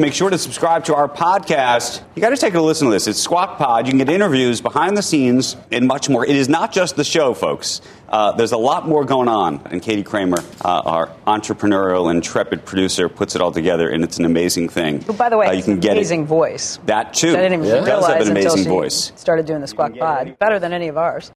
Make 0.00 0.14
sure 0.14 0.30
to 0.30 0.38
subscribe 0.38 0.84
to 0.84 0.94
our 0.94 1.10
podcast. 1.10 2.00
You 2.14 2.22
got 2.22 2.30
to 2.30 2.36
take 2.38 2.54
a 2.54 2.60
listen 2.60 2.86
to 2.86 2.90
this. 2.90 3.06
It's 3.06 3.20
Squawk 3.20 3.58
Pod. 3.58 3.84
You 3.86 3.90
can 3.90 3.98
get 3.98 4.08
interviews, 4.08 4.62
behind 4.62 4.96
the 4.96 5.02
scenes, 5.02 5.58
and 5.70 5.86
much 5.86 6.08
more. 6.08 6.24
It 6.24 6.36
is 6.36 6.48
not 6.48 6.72
just 6.72 6.96
the 6.96 7.04
show, 7.04 7.34
folks. 7.34 7.82
Uh, 8.08 8.32
there's 8.32 8.52
a 8.52 8.56
lot 8.56 8.88
more 8.88 9.04
going 9.04 9.28
on. 9.28 9.60
And 9.66 9.82
Katie 9.82 10.02
Kramer, 10.02 10.38
uh, 10.64 10.80
our 10.86 11.08
entrepreneurial, 11.26 12.10
intrepid 12.10 12.64
producer, 12.64 13.10
puts 13.10 13.34
it 13.34 13.42
all 13.42 13.52
together, 13.52 13.90
and 13.90 14.02
it's 14.02 14.18
an 14.18 14.24
amazing 14.24 14.70
thing. 14.70 15.02
Who, 15.02 15.12
by 15.12 15.28
the 15.28 15.36
way, 15.36 15.48
uh, 15.48 15.52
you 15.52 15.62
can 15.62 15.78
get 15.80 15.92
amazing 15.92 16.22
it. 16.22 16.28
voice. 16.28 16.78
That 16.86 17.12
too. 17.12 17.32
I 17.32 17.42
didn't 17.42 17.60
even 17.60 17.66
yeah. 17.66 17.84
realize 17.84 18.26
have 18.26 18.28
an 18.28 18.38
until 18.38 18.56
she 18.56 18.64
voice. 18.64 19.12
started 19.16 19.44
doing 19.44 19.60
the 19.60 19.68
Squawk 19.68 19.94
Pod. 19.98 20.38
Better 20.38 20.58
than 20.58 20.72
any 20.72 20.88
of 20.88 20.96
ours. 20.96 21.30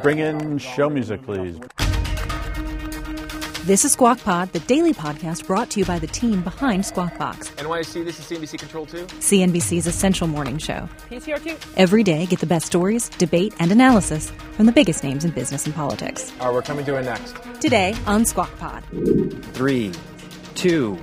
Bring 0.00 0.20
in 0.20 0.58
show 0.58 0.88
music, 0.88 1.24
please. 1.24 1.58
This 3.64 3.86
is 3.86 3.92
Squawk 3.92 4.18
Pod, 4.18 4.52
the 4.52 4.60
daily 4.60 4.92
podcast 4.92 5.46
brought 5.46 5.70
to 5.70 5.80
you 5.80 5.86
by 5.86 5.98
the 5.98 6.06
team 6.06 6.42
behind 6.42 6.84
Squawk 6.84 7.16
Box. 7.16 7.48
NYC, 7.52 8.04
this 8.04 8.18
is 8.18 8.26
CNBC 8.26 8.58
Control 8.58 8.84
2. 8.84 9.06
CNBC's 9.06 9.86
essential 9.86 10.26
morning 10.26 10.58
show. 10.58 10.86
PCR2. 11.08 11.56
Every 11.78 12.02
day, 12.02 12.26
get 12.26 12.40
the 12.40 12.46
best 12.46 12.66
stories, 12.66 13.08
debate, 13.08 13.54
and 13.60 13.72
analysis 13.72 14.30
from 14.52 14.66
the 14.66 14.72
biggest 14.72 15.02
names 15.02 15.24
in 15.24 15.30
business 15.30 15.64
and 15.64 15.74
politics. 15.74 16.30
All 16.40 16.48
right, 16.48 16.54
we're 16.56 16.60
coming 16.60 16.84
to 16.84 16.96
it 16.96 17.04
next. 17.04 17.36
Today 17.62 17.96
on 18.06 18.26
Squawk 18.26 18.54
Pod. 18.58 18.84
Three, 19.54 19.92
two, 20.54 20.96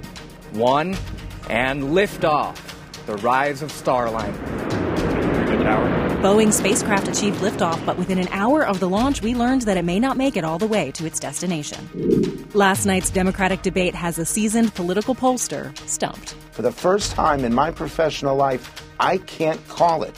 one, 0.51 0.95
and 1.49 1.81
liftoff. 1.81 2.57
The 3.07 3.15
rise 3.17 3.63
of 3.63 3.71
Starliner. 3.71 4.37
Boeing 6.21 6.53
spacecraft 6.53 7.07
achieved 7.07 7.39
liftoff, 7.39 7.83
but 7.83 7.97
within 7.97 8.19
an 8.19 8.27
hour 8.27 8.63
of 8.63 8.79
the 8.79 8.87
launch, 8.87 9.23
we 9.23 9.33
learned 9.33 9.63
that 9.63 9.75
it 9.75 9.83
may 9.83 9.99
not 9.99 10.17
make 10.17 10.37
it 10.37 10.43
all 10.43 10.59
the 10.59 10.67
way 10.67 10.91
to 10.91 11.07
its 11.07 11.19
destination. 11.19 12.47
Last 12.53 12.85
night's 12.85 13.09
Democratic 13.09 13.63
debate 13.63 13.95
has 13.95 14.19
a 14.19 14.25
seasoned 14.25 14.75
political 14.75 15.15
pollster 15.15 15.75
stumped. 15.87 16.35
For 16.51 16.61
the 16.61 16.71
first 16.71 17.13
time 17.13 17.43
in 17.43 17.55
my 17.55 17.71
professional 17.71 18.35
life, 18.35 18.85
I 18.99 19.17
can't 19.17 19.67
call 19.67 20.03
it. 20.03 20.15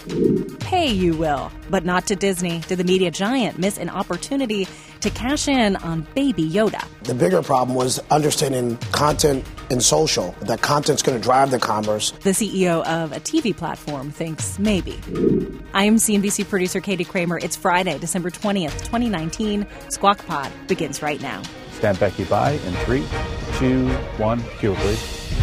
Hey, 0.64 0.92
you 0.92 1.16
will. 1.16 1.50
But 1.70 1.86
not 1.86 2.06
to 2.08 2.18
Disney. 2.18 2.60
Did 2.68 2.80
the 2.80 2.84
media 2.84 3.10
giant 3.10 3.58
miss 3.58 3.78
an 3.78 3.90
opportunity 3.90 4.68
to 5.00 5.10
cash 5.10 5.48
in 5.48 5.78
on 5.78 6.06
Baby 6.16 6.50
Yoda? 6.50 6.86
The 7.04 7.14
bigger 7.14 7.42
problem 7.42 7.78
was 7.78 8.00
understanding 8.12 8.76
content 8.92 9.46
in 9.74 9.82
social, 9.82 10.34
that 10.44 10.62
content's 10.62 11.02
going 11.02 11.20
to 11.20 11.24
drive 11.24 11.52
the 11.52 11.60
commerce. 11.60 12.12
The 12.12 12.30
CEO 12.30 12.86
of 12.86 13.12
a 13.12 13.20
TV 13.20 13.56
platform 13.56 14.12
thinks 14.12 14.58
maybe. 14.60 15.02
I 15.74 15.84
am 15.84 15.98
CNBC 15.98 16.48
producer 16.48 16.80
Katie 16.80 17.04
Kramer. 17.04 17.40
It's 17.40 17.58
Friday, 17.58 17.98
December 17.98 18.30
20th, 18.30 18.78
2019. 18.86 19.68
Squawk 19.90 20.26
Pod 20.26 20.52
begins 20.68 21.02
right 21.02 21.20
now. 21.22 21.42
Stand 21.74 22.00
Becky 22.00 22.24
by 22.24 22.52
in 22.52 22.74
three, 22.86 23.06
two, 23.58 23.90
one. 24.18 24.42
Cue, 24.60 24.76
please. 24.76 25.43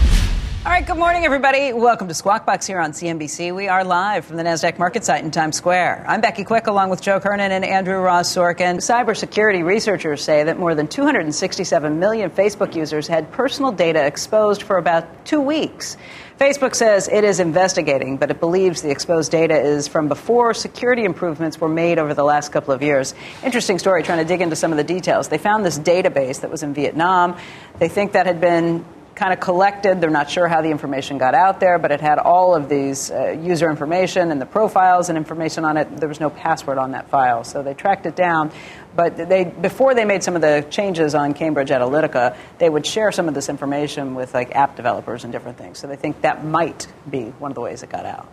All 0.63 0.71
right, 0.71 0.87
good 0.87 0.99
morning, 0.99 1.25
everybody. 1.25 1.73
Welcome 1.73 2.09
to 2.09 2.13
Squawk 2.13 2.45
Box 2.45 2.67
here 2.67 2.81
on 2.81 2.93
CNBC. 2.93 3.55
We 3.55 3.69
are 3.69 3.83
live 3.83 4.27
from 4.27 4.37
the 4.37 4.43
NASDAQ 4.43 4.79
market 4.79 5.07
site 5.07 5.25
in 5.25 5.31
Times 5.31 5.57
Square. 5.57 6.05
I'm 6.07 6.21
Becky 6.21 6.45
Quick 6.45 6.67
along 6.67 6.91
with 6.91 7.01
Joe 7.01 7.19
Kernan 7.19 7.51
and 7.51 7.65
Andrew 7.65 7.97
Ross 7.97 8.35
Sorkin. 8.35 8.77
Cybersecurity 8.77 9.65
researchers 9.65 10.23
say 10.23 10.45
that 10.45 10.59
more 10.59 10.75
than 10.75 10.87
267 10.87 11.99
million 11.99 12.29
Facebook 12.29 12.75
users 12.75 13.07
had 13.09 13.33
personal 13.33 13.73
data 13.73 14.05
exposed 14.05 14.63
for 14.63 14.77
about 14.77 15.25
two 15.25 15.41
weeks. 15.41 15.97
Facebook 16.39 16.75
says 16.75 17.09
it 17.09 17.25
is 17.25 17.41
investigating, 17.41 18.19
but 18.19 18.31
it 18.31 18.39
believes 18.39 18.83
the 18.83 18.91
exposed 18.91 19.33
data 19.33 19.59
is 19.59 19.89
from 19.89 20.09
before 20.09 20.53
security 20.53 21.05
improvements 21.05 21.59
were 21.59 21.71
made 21.71 21.99
over 21.99 22.13
the 22.13 22.25
last 22.25 22.53
couple 22.53 22.75
of 22.75 22.83
years. 22.83 23.15
Interesting 23.43 23.79
story 23.79 24.03
trying 24.03 24.19
to 24.19 24.27
dig 24.27 24.43
into 24.43 24.57
some 24.57 24.73
of 24.73 24.77
the 24.77 24.85
details. 24.85 25.29
They 25.29 25.39
found 25.39 25.65
this 25.65 25.79
database 25.79 26.43
that 26.43 26.51
was 26.51 26.63
in 26.63 26.75
Vietnam. 26.75 27.39
They 27.79 27.89
think 27.89 28.13
that 28.13 28.27
had 28.27 28.43
been 28.43 28.85
kind 29.15 29.33
of 29.33 29.41
collected. 29.41 30.01
They're 30.01 30.11
not 30.11 30.31
sure 30.31 30.49
how 30.49 30.63
the 30.63 30.71
information 30.71 31.19
got 31.19 31.35
out 31.35 31.61
there, 31.61 31.79
but 31.79 31.91
it 31.91 32.01
had 32.01 32.19
all 32.19 32.55
of 32.55 32.69
these 32.69 33.11
uh, 33.11 33.31
user 33.31 33.71
information 33.71 34.31
and 34.31 34.41
the 34.41 34.47
profiles 34.47 35.09
and 35.09 35.19
information 35.19 35.65
on 35.65 35.77
it. 35.77 35.97
There 35.97 36.09
was 36.09 36.21
no 36.21 36.31
password 36.31 36.79
on 36.79 36.93
that 36.93 37.09
file, 37.09 37.45
so 37.45 37.63
they 37.63 37.75
tracked 37.75 38.07
it 38.07 38.17
down. 38.17 38.51
But 38.95 39.17
they, 39.17 39.45
before 39.45 39.95
they 39.95 40.05
made 40.05 40.23
some 40.23 40.35
of 40.37 40.43
the 40.43 40.67
changes 40.71 41.15
on 41.15 41.35
Cambridge 41.35 41.69
Analytica, 41.69 42.37
they 42.59 42.69
would 42.69 42.87
share 42.87 43.13
some 43.13 43.29
of 43.29 43.35
this 43.35 43.49
information 43.49 44.15
with 44.15 44.35
like 44.35 44.55
app 44.55 44.77
developers 44.77 45.25
and 45.25 45.33
different 45.33 45.59
things. 45.59 45.79
So 45.79 45.87
they 45.87 45.97
think 45.97 46.23
that 46.23 46.45
might 46.45 46.89
be 47.09 47.31
one 47.39 47.51
of 47.51 47.55
the 47.55 47.61
ways 47.61 47.83
it 47.83 47.91
got 47.91 48.07
out. 48.07 48.29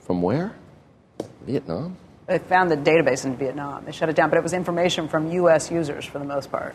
From 0.00 0.22
where? 0.22 0.54
Vietnam. 1.42 1.96
They 2.26 2.38
found 2.38 2.70
the 2.70 2.76
database 2.76 3.24
in 3.24 3.36
Vietnam. 3.36 3.84
They 3.84 3.92
shut 3.92 4.08
it 4.08 4.16
down, 4.16 4.30
but 4.30 4.38
it 4.38 4.42
was 4.42 4.52
information 4.52 5.08
from 5.08 5.30
U.S. 5.32 5.70
users 5.70 6.04
for 6.04 6.18
the 6.18 6.24
most 6.24 6.50
part. 6.50 6.74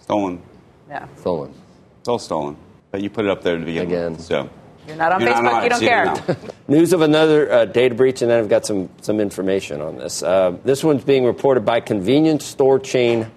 Stolen. 0.00 0.42
Yeah. 0.88 1.06
Stolen. 1.16 1.54
It's 2.04 2.08
all 2.10 2.18
stolen. 2.18 2.58
But 2.90 3.00
you 3.00 3.08
put 3.08 3.24
it 3.24 3.30
up 3.30 3.42
there 3.42 3.56
to 3.56 3.64
begin 3.64 3.84
Again. 3.84 4.12
with. 4.12 4.20
So. 4.20 4.50
You're 4.86 4.96
not 4.96 5.12
on 5.12 5.22
You're 5.22 5.30
Facebook. 5.30 5.42
not 5.42 5.54
on 5.54 5.62
you 5.62 5.68
don't 5.70 5.78
so 5.78 5.84
you 5.84 5.88
care. 5.88 6.04
don't. 6.04 6.68
News 6.68 6.92
of 6.92 7.00
another 7.00 7.50
uh, 7.50 7.64
data 7.64 7.94
breach, 7.94 8.20
and 8.20 8.30
then 8.30 8.40
I've 8.40 8.50
got 8.50 8.66
some, 8.66 8.90
some 9.00 9.20
information 9.20 9.80
on 9.80 9.96
this. 9.96 10.22
Uh, 10.22 10.58
this 10.64 10.84
one's 10.84 11.02
being 11.02 11.24
reported 11.24 11.64
by 11.64 11.80
convenience 11.80 12.44
store 12.44 12.78
chain 12.78 13.30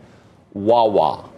Wawa. 0.53 1.29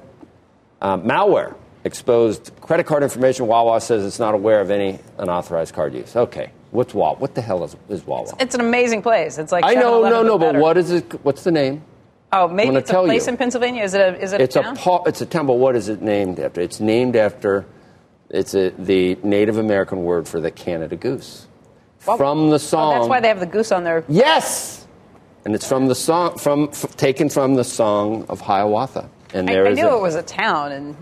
Uh, 0.82 0.98
malware 0.98 1.54
exposed 1.84 2.52
credit 2.62 2.88
card 2.88 3.04
information. 3.04 3.46
Wawa 3.46 3.80
says 3.80 4.04
it's 4.04 4.18
not 4.18 4.34
aware 4.34 4.60
of 4.60 4.72
any 4.72 4.98
unauthorized 5.20 5.76
card 5.76 5.94
use. 5.94 6.16
Okay, 6.16 6.50
what's 6.72 6.96
Wawa? 6.96 7.20
What 7.20 7.36
the 7.36 7.44
hell 7.44 7.64
is, 7.64 7.76
is 7.90 8.04
Wawa? 8.08 8.34
It's 8.40 8.56
an 8.56 8.62
amazing 8.62 9.04
place. 9.04 9.38
It's 9.38 9.52
like 9.52 9.66
I 9.66 9.76
know, 9.76 10.02
7-Eleven, 10.02 10.10
no, 10.10 10.24
no, 10.24 10.40
but 10.40 10.56
what 10.56 10.78
is 10.78 10.90
it? 10.90 11.24
What's 11.24 11.44
the 11.44 11.52
name? 11.52 11.84
Oh, 12.32 12.48
maybe 12.48 12.76
it's 12.76 12.92
a 12.92 12.94
place 12.94 13.26
you. 13.26 13.32
in 13.32 13.38
Pennsylvania. 13.38 13.84
Is 13.84 13.94
it 13.94 14.02
a 14.02 14.22
is 14.22 14.34
it 14.34 14.42
a 14.42 14.48
town? 14.48 14.78
a 14.78 15.04
it's 15.10 15.22
a 15.22 15.26
town, 15.26 15.48
but 15.48 15.56
what 15.56 15.76
is 15.76 15.90
it 15.90 16.02
named 16.02 16.40
after? 16.40 16.62
It's 16.62 16.80
named 16.80 17.16
after 17.16 17.66
it's 18.30 18.54
a, 18.54 18.70
the 18.78 19.18
Native 19.24 19.58
American 19.58 20.04
word 20.04 20.28
for 20.28 20.40
the 20.40 20.52
Canada 20.52 20.96
goose. 20.96 21.48
Well, 22.06 22.18
from 22.18 22.50
the 22.52 22.60
song. 22.60 22.94
Oh, 22.94 22.98
that's 23.00 23.10
why 23.10 23.20
they 23.20 23.28
have 23.30 23.40
the 23.40 23.46
goose 23.48 23.72
on 23.72 23.84
their. 23.84 24.04
Yes, 24.08 24.88
and 25.46 25.56
it's 25.56 25.68
from 25.68 25.88
the 25.88 25.96
song 25.96 26.38
from 26.38 26.70
f- 26.72 26.96
taken 26.96 27.30
from 27.30 27.56
the 27.56 27.64
song 27.64 28.26
of 28.30 28.42
Hiawatha. 28.42 29.10
And 29.34 29.50
I, 29.50 29.54
there 29.54 29.66
I 29.68 29.70
is 29.72 29.78
knew 29.78 29.88
a- 29.90 29.98
it 29.98 30.02
was 30.02 30.16
a 30.16 30.24
town, 30.24 30.72
and 30.72 30.96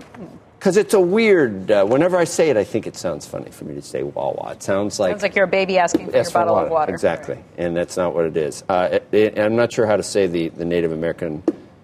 Because 0.58 0.76
it's 0.76 0.94
a 0.96 1.00
weird. 1.00 1.70
Uh, 1.70 1.86
whenever 1.86 2.18
I 2.18 2.24
say 2.24 2.50
it, 2.50 2.58
I 2.58 2.64
think 2.64 2.88
it 2.88 2.96
sounds 2.96 3.28
funny 3.28 3.52
for 3.52 3.66
me 3.66 3.76
to 3.76 3.82
say 3.82 4.02
Wawa. 4.04 4.54
It 4.54 4.64
sounds 4.64 5.00
like 5.00 5.12
sounds 5.12 5.22
like 5.22 5.36
you're 5.36 5.46
a 5.46 5.48
baby 5.48 5.78
asking 5.78 6.08
for 6.10 6.24
for 6.24 6.32
bottle 6.32 6.58
of 6.58 6.70
water. 6.72 6.92
Exactly, 6.92 7.38
and 7.58 7.78
that's 7.78 7.96
not 7.96 8.16
what 8.16 8.26
it 8.26 8.36
is. 8.38 8.64
Uh, 8.68 8.90
it, 8.94 9.08
it- 9.12 9.40
I'm 9.40 9.56
not 9.56 9.72
sure 9.72 9.86
how 9.86 9.98
to 9.98 10.04
say 10.04 10.26
the, 10.26 10.50
the 10.50 10.66
Native 10.66 10.92
American 10.92 11.44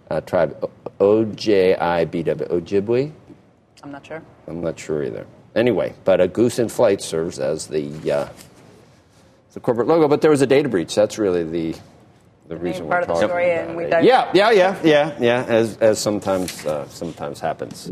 uh, 0.09 0.21
tribe 0.21 0.69
O 0.99 1.23
J 1.25 1.75
I 1.75 2.05
B 2.05 2.23
W 2.23 2.47
Ojibwe. 2.49 3.11
I'm 3.83 3.91
not 3.91 4.05
sure. 4.07 4.23
I'm 4.47 4.61
not 4.61 4.79
sure 4.79 5.03
either. 5.03 5.27
Anyway, 5.55 5.93
but 6.03 6.19
a 6.19 6.27
goose 6.27 6.57
in 6.57 6.67
flight 6.67 6.99
serves 7.01 7.37
as 7.37 7.67
the 7.67 8.11
uh, 8.11 8.27
the 9.53 9.59
corporate 9.59 9.87
logo. 9.87 10.07
But 10.07 10.21
there 10.21 10.31
was 10.31 10.41
a 10.41 10.47
data 10.47 10.67
breach. 10.67 10.95
That's 10.95 11.19
really 11.19 11.43
the 11.43 11.75
the 12.47 12.57
reason 12.57 12.87
part 12.87 13.07
we're 13.07 13.13
of 13.13 13.19
the 13.21 13.27
story, 13.27 13.51
and 13.51 13.77
we 13.77 13.85
dive- 13.85 14.03
Yeah, 14.03 14.31
yeah, 14.33 14.49
yeah, 14.51 14.79
yeah, 14.83 15.15
yeah. 15.19 15.45
As 15.47 15.77
as 15.77 15.99
sometimes 15.99 16.65
uh, 16.65 16.87
sometimes 16.89 17.39
happens. 17.39 17.87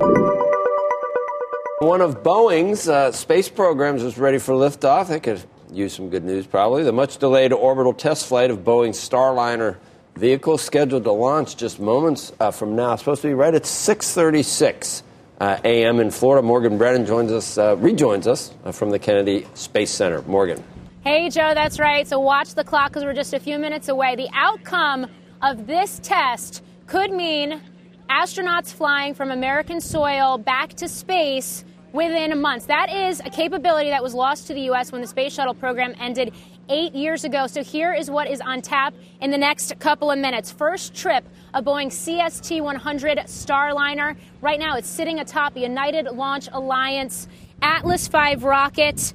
One 1.82 2.02
of 2.02 2.22
Boeing's 2.22 2.88
uh, 2.88 3.12
space 3.12 3.50
programs 3.50 4.04
is 4.04 4.20
ready 4.20 4.38
for 4.38 4.54
liftoff. 4.54 5.08
They 5.08 5.20
could 5.20 5.42
use 5.74 5.96
some 5.96 6.12
good 6.12 6.24
news, 6.24 6.46
probably. 6.46 6.84
The 6.84 6.92
much 6.92 7.18
delayed 7.18 7.52
orbital 7.52 7.92
test 7.92 8.28
flight 8.28 8.52
of 8.52 8.60
Boeing's 8.60 9.00
Starliner 9.00 9.78
vehicle 10.16 10.60
scheduled 10.60 11.06
to 11.06 11.12
launch 11.12 11.58
just 11.58 11.80
moments 11.80 12.34
uh, 12.40 12.52
from 12.52 12.76
now. 12.76 12.94
It's 12.94 13.02
supposed 13.02 13.24
to 13.24 13.30
be 13.30 13.34
right 13.34 13.56
at 13.56 13.64
6:36 13.64 15.02
uh, 15.40 15.58
a.m. 15.64 16.00
in 16.00 16.12
Florida. 16.12 16.46
Morgan 16.46 16.78
Brennan 16.78 17.08
joins 17.08 17.32
us, 17.32 17.58
uh, 17.58 17.76
rejoins 17.78 18.28
us 18.28 18.54
uh, 18.64 18.72
from 18.72 18.92
the 18.92 19.00
Kennedy 19.00 19.48
Space 19.56 19.90
Center. 19.90 20.22
Morgan. 20.28 20.64
Hey, 21.04 21.32
Joe, 21.32 21.56
that's 21.56 21.80
right. 21.80 22.08
So 22.08 22.20
watch 22.20 22.54
the 22.54 22.64
clock 22.64 22.90
because 22.90 23.06
we're 23.06 23.16
just 23.16 23.34
a 23.34 23.40
few 23.40 23.58
minutes 23.58 23.90
away. 23.90 24.16
The 24.16 24.30
outcome 24.36 25.08
of 25.42 25.66
this 25.66 26.00
test 26.04 26.64
could 26.86 27.12
mean 27.12 27.60
astronauts 28.08 28.72
flying 28.72 29.16
from 29.16 29.32
American 29.32 29.82
soil 29.82 30.38
back 30.38 30.76
to 30.76 30.88
space 30.88 31.66
within 31.94 32.40
months. 32.42 32.66
That 32.66 32.92
is 32.92 33.20
a 33.22 33.30
capability 33.30 33.90
that 33.90 34.02
was 34.02 34.14
lost 34.14 34.48
to 34.48 34.54
the 34.54 34.62
U.S. 34.62 34.92
when 34.92 35.02
the 35.02 35.08
space 35.08 35.34
shuttle 35.34 35.54
program 35.54 35.94
ended 36.00 36.34
eight 36.70 36.94
years 36.94 37.24
ago. 37.24 37.48
So 37.48 37.64
here 37.64 37.94
is 37.94 38.10
what 38.10 38.30
is 38.30 38.42
on 38.42 38.62
tap 38.62 38.94
in 39.20 39.32
the 39.32 39.38
next 39.38 39.78
couple 39.80 40.10
of 40.10 40.18
minutes. 40.20 40.52
First 40.52 40.94
trip, 40.94 41.26
a 41.54 41.62
Boeing 41.62 41.88
CST 41.88 42.62
100 42.62 43.18
Starliner. 43.20 44.16
Right 44.42 44.60
now, 44.60 44.78
it's 44.78 44.90
sitting 44.90 45.20
atop 45.20 45.58
United 45.58 46.06
Launch 46.06 46.48
Alliance 46.52 47.28
Atlas 47.62 48.08
V 48.08 48.36
rocket. 48.36 49.14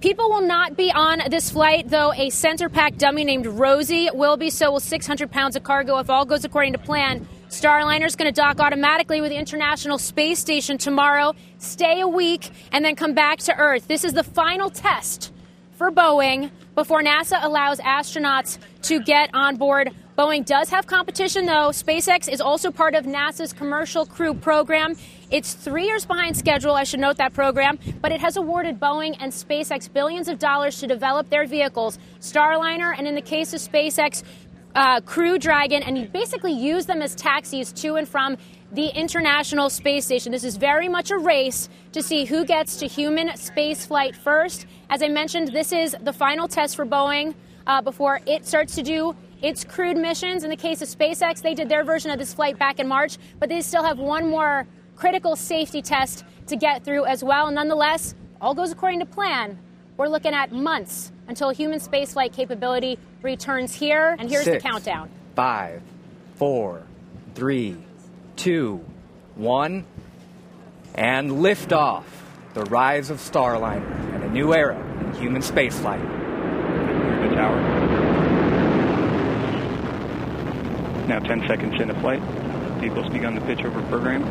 People 0.00 0.28
will 0.28 0.42
not 0.46 0.76
be 0.76 0.92
on 0.92 1.22
this 1.30 1.50
flight, 1.50 1.88
though 1.88 2.12
a 2.12 2.30
center 2.30 2.68
pack 2.68 2.96
dummy 2.96 3.24
named 3.24 3.46
Rosie 3.46 4.08
will 4.12 4.36
be. 4.36 4.50
So 4.50 4.72
will 4.72 4.80
600 4.80 5.30
pounds 5.30 5.56
of 5.56 5.62
cargo 5.62 5.98
if 5.98 6.10
all 6.10 6.24
goes 6.24 6.44
according 6.44 6.72
to 6.74 6.78
plan. 6.78 7.26
Starliner 7.48 8.06
is 8.06 8.16
going 8.16 8.32
to 8.32 8.38
dock 8.38 8.58
automatically 8.58 9.20
with 9.20 9.30
the 9.30 9.36
International 9.36 9.98
Space 9.98 10.38
Station 10.38 10.78
tomorrow, 10.78 11.32
stay 11.58 12.00
a 12.00 12.08
week, 12.08 12.50
and 12.72 12.84
then 12.84 12.96
come 12.96 13.14
back 13.14 13.38
to 13.38 13.56
Earth. 13.56 13.86
This 13.86 14.04
is 14.04 14.12
the 14.12 14.24
final 14.24 14.68
test 14.68 15.32
for 15.76 15.92
Boeing 15.92 16.50
before 16.74 17.02
NASA 17.02 17.42
allows 17.42 17.78
astronauts 17.78 18.58
to 18.82 19.00
get 19.00 19.30
on 19.32 19.56
board. 19.56 19.90
Boeing 20.18 20.44
does 20.44 20.70
have 20.70 20.86
competition, 20.86 21.44
though. 21.44 21.68
SpaceX 21.68 22.32
is 22.32 22.40
also 22.40 22.70
part 22.70 22.94
of 22.94 23.04
NASA's 23.04 23.52
Commercial 23.52 24.06
Crew 24.06 24.32
program. 24.32 24.94
It's 25.30 25.52
three 25.52 25.84
years 25.84 26.06
behind 26.06 26.36
schedule, 26.36 26.72
I 26.72 26.84
should 26.84 27.00
note 27.00 27.18
that 27.18 27.34
program, 27.34 27.78
but 28.00 28.12
it 28.12 28.20
has 28.20 28.36
awarded 28.36 28.80
Boeing 28.80 29.16
and 29.20 29.30
SpaceX 29.30 29.92
billions 29.92 30.28
of 30.28 30.38
dollars 30.38 30.80
to 30.80 30.86
develop 30.86 31.28
their 31.28 31.46
vehicles, 31.46 31.98
Starliner, 32.20 32.94
and 32.96 33.06
in 33.06 33.14
the 33.14 33.20
case 33.20 33.52
of 33.52 33.60
SpaceX, 33.60 34.22
uh, 34.76 35.00
Crew 35.00 35.38
Dragon, 35.38 35.82
and 35.82 35.96
you 35.96 36.06
basically 36.06 36.52
use 36.52 36.84
them 36.84 37.00
as 37.00 37.14
taxis 37.14 37.72
to 37.72 37.94
and 37.94 38.06
from 38.06 38.36
the 38.72 38.88
International 38.88 39.70
Space 39.70 40.04
Station. 40.04 40.30
This 40.32 40.44
is 40.44 40.58
very 40.58 40.86
much 40.88 41.10
a 41.10 41.16
race 41.16 41.70
to 41.92 42.02
see 42.02 42.26
who 42.26 42.44
gets 42.44 42.76
to 42.76 42.86
human 42.86 43.34
space 43.36 43.86
flight 43.86 44.14
first. 44.14 44.66
As 44.90 45.02
I 45.02 45.08
mentioned, 45.08 45.48
this 45.48 45.72
is 45.72 45.96
the 46.02 46.12
final 46.12 46.46
test 46.46 46.76
for 46.76 46.84
Boeing 46.84 47.34
uh, 47.66 47.80
before 47.80 48.20
it 48.26 48.44
starts 48.44 48.74
to 48.74 48.82
do 48.82 49.16
its 49.40 49.64
crewed 49.64 49.96
missions. 49.96 50.44
In 50.44 50.50
the 50.50 50.56
case 50.56 50.82
of 50.82 50.88
SpaceX, 50.88 51.40
they 51.40 51.54
did 51.54 51.70
their 51.70 51.82
version 51.82 52.10
of 52.10 52.18
this 52.18 52.34
flight 52.34 52.58
back 52.58 52.78
in 52.78 52.86
March, 52.86 53.16
but 53.40 53.48
they 53.48 53.62
still 53.62 53.82
have 53.82 53.98
one 53.98 54.28
more 54.28 54.66
critical 54.94 55.36
safety 55.36 55.80
test 55.80 56.24
to 56.48 56.56
get 56.56 56.84
through 56.84 57.06
as 57.06 57.24
well. 57.24 57.50
Nonetheless, 57.50 58.14
all 58.42 58.54
goes 58.54 58.72
according 58.72 59.00
to 59.00 59.06
plan. 59.06 59.58
We're 59.96 60.08
looking 60.08 60.34
at 60.34 60.52
months 60.52 61.12
until 61.28 61.50
human 61.50 61.78
spaceflight 61.80 62.32
capability 62.32 62.98
returns 63.22 63.74
here. 63.74 64.16
And 64.18 64.30
here's 64.30 64.44
Six, 64.44 64.62
the 64.62 64.68
countdown. 64.68 65.10
Five, 65.34 65.82
four, 66.36 66.82
three, 67.34 67.76
two, 68.36 68.84
one, 69.34 69.84
and 70.94 71.30
liftoff. 71.30 72.04
The 72.54 72.64
rise 72.64 73.10
of 73.10 73.18
Starliner 73.18 74.14
and 74.14 74.24
a 74.24 74.30
new 74.30 74.54
era 74.54 74.78
in 75.00 75.12
human 75.14 75.42
spaceflight. 75.42 76.00
The 77.28 77.34
tower. 77.34 77.60
Now 81.06 81.18
10 81.20 81.46
seconds 81.46 81.80
into 81.80 81.94
flight. 82.00 82.20
Vehicle's 82.80 83.08
begun 83.10 83.34
the 83.34 83.40
pitch 83.42 83.64
over 83.64 83.80
program. 83.88 84.22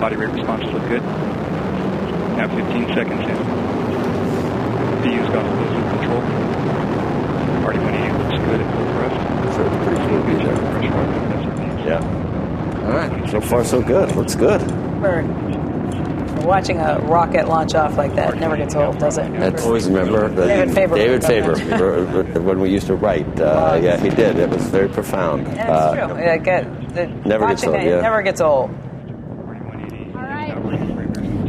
Body 0.00 0.16
rate 0.16 0.30
responses 0.30 0.70
look 0.72 0.86
good. 0.88 1.02
Now 1.02 2.48
15 2.48 2.94
seconds 2.94 3.20
in. 3.22 3.36
VU's 5.02 5.28
got 5.30 5.44
close 5.44 5.97
with 6.16 6.24
control. 6.24 7.68
RD-180 7.68 8.18
looks 8.18 8.44
good 8.44 8.60
at 8.60 8.66
full 8.74 8.86
thrust. 8.92 9.56
So 9.56 9.60
it's 9.66 9.76
pretty 9.84 10.00
cool. 10.08 10.20
Good 10.22 10.40
job, 10.42 10.56
pressure 10.72 10.90
mark. 10.90 11.08
That's 11.28 11.44
our 11.46 11.54
views. 11.56 11.86
Yeah. 11.86 12.84
All 12.86 12.92
right. 12.92 13.30
So 13.30 13.40
far, 13.40 13.64
so 13.64 13.82
good. 13.82 14.14
Looks 14.16 14.34
good. 14.34 14.60
We're 15.00 15.22
watching 16.46 16.78
a 16.78 16.98
rocket 17.00 17.46
launch 17.46 17.74
off 17.74 17.96
like 17.98 18.14
that 18.14 18.38
never 18.38 18.56
gets 18.56 18.74
old, 18.74 18.98
does 18.98 19.18
it? 19.18 19.30
That's 19.34 19.64
always 19.64 19.86
remember 19.86 20.28
that 20.28 20.46
David 20.46 20.74
Faber 20.74 20.94
David 20.96 21.80
wrote 21.80 22.26
Faber, 22.26 22.40
when 22.40 22.60
we 22.60 22.70
used 22.70 22.86
to 22.86 22.94
write. 22.94 23.38
Uh, 23.38 23.78
yeah, 23.82 23.98
he 23.98 24.08
did. 24.08 24.38
It 24.38 24.48
was 24.48 24.62
very 24.68 24.88
profound. 24.88 25.46
Yeah, 25.46 25.52
it's 25.52 25.70
Uh, 26.00 26.06
true. 26.06 26.16
I 26.30 26.38
get, 26.38 26.94
the, 26.94 27.06
Never 27.28 27.48
gets 27.48 27.64
old, 27.64 27.74
it, 27.76 27.82
yeah. 27.84 27.98
it 27.98 28.02
never 28.02 28.22
gets 28.22 28.40
old. 28.40 28.70
All 28.70 30.22
right. 30.22 30.54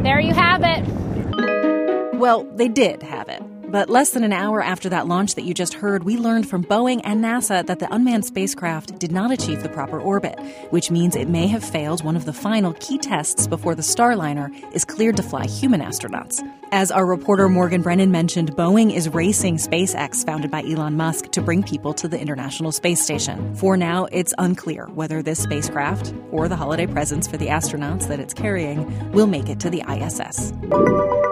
There 0.04 0.20
you 0.20 0.34
have 0.34 0.64
it. 0.66 2.16
Well, 2.18 2.44
they 2.56 2.68
did 2.68 3.02
have 3.04 3.30
it. 3.30 3.42
But 3.72 3.88
less 3.88 4.10
than 4.12 4.24
an 4.24 4.34
hour 4.34 4.64
after 4.64 4.90
that 4.90 5.06
launch 5.06 5.36
that 5.36 5.44
you 5.44 5.54
just 5.54 5.76
heard, 5.76 6.04
we 6.04 6.18
learned 6.18 6.50
from 6.50 6.64
Boeing 6.64 7.02
and 7.04 7.24
NASA 7.24 7.64
that 7.68 7.78
the 7.78 7.94
unmanned 7.94 8.26
spacecraft 8.26 8.98
did 8.98 9.12
not 9.12 9.32
achieve 9.32 9.62
the 9.62 9.70
proper 9.70 10.00
orbit, 10.00 10.40
which 10.72 10.90
means 10.90 11.16
it 11.16 11.30
may 11.30 11.46
have 11.46 11.64
failed 11.64 12.04
one 12.04 12.16
of 12.16 12.26
the 12.26 12.34
final 12.34 12.74
key 12.80 12.98
tests 12.98 13.46
before 13.46 13.76
the 13.76 13.84
Starliner 13.84 14.50
is 14.74 14.86
cleared 14.86 15.18
to 15.18 15.24
fly 15.24 15.46
human 15.46 15.82
astronauts. 15.82 16.44
As 16.72 16.90
our 16.90 17.06
reporter 17.06 17.48
Morgan 17.48 17.84
Brennan 17.84 18.10
mentioned, 18.10 18.56
Boeing 18.56 18.92
is 18.92 19.08
racing 19.10 19.58
SpaceX, 19.58 20.26
founded 20.26 20.50
by 20.50 20.64
Elon 20.64 20.98
Musk, 20.98 21.30
to 21.34 21.42
bring 21.42 21.62
people 21.62 21.94
to 21.94 22.08
the 22.08 22.20
International 22.20 22.72
Space 22.72 23.02
Station. 23.02 23.56
For 23.56 23.78
now, 23.78 24.06
it's 24.12 24.34
unclear 24.40 24.88
whether 24.96 25.22
this 25.22 25.44
spacecraft 25.44 26.12
or 26.32 26.48
the 26.48 26.56
holiday 26.56 26.88
presents 26.88 27.28
for 27.28 27.38
the 27.38 27.48
astronauts 27.48 28.08
that 28.08 28.20
it's 28.20 28.34
carrying 28.34 29.12
will 29.12 29.28
make 29.28 29.48
it 29.48 29.60
to 29.60 29.70
the 29.70 29.84
ISS. 29.88 31.29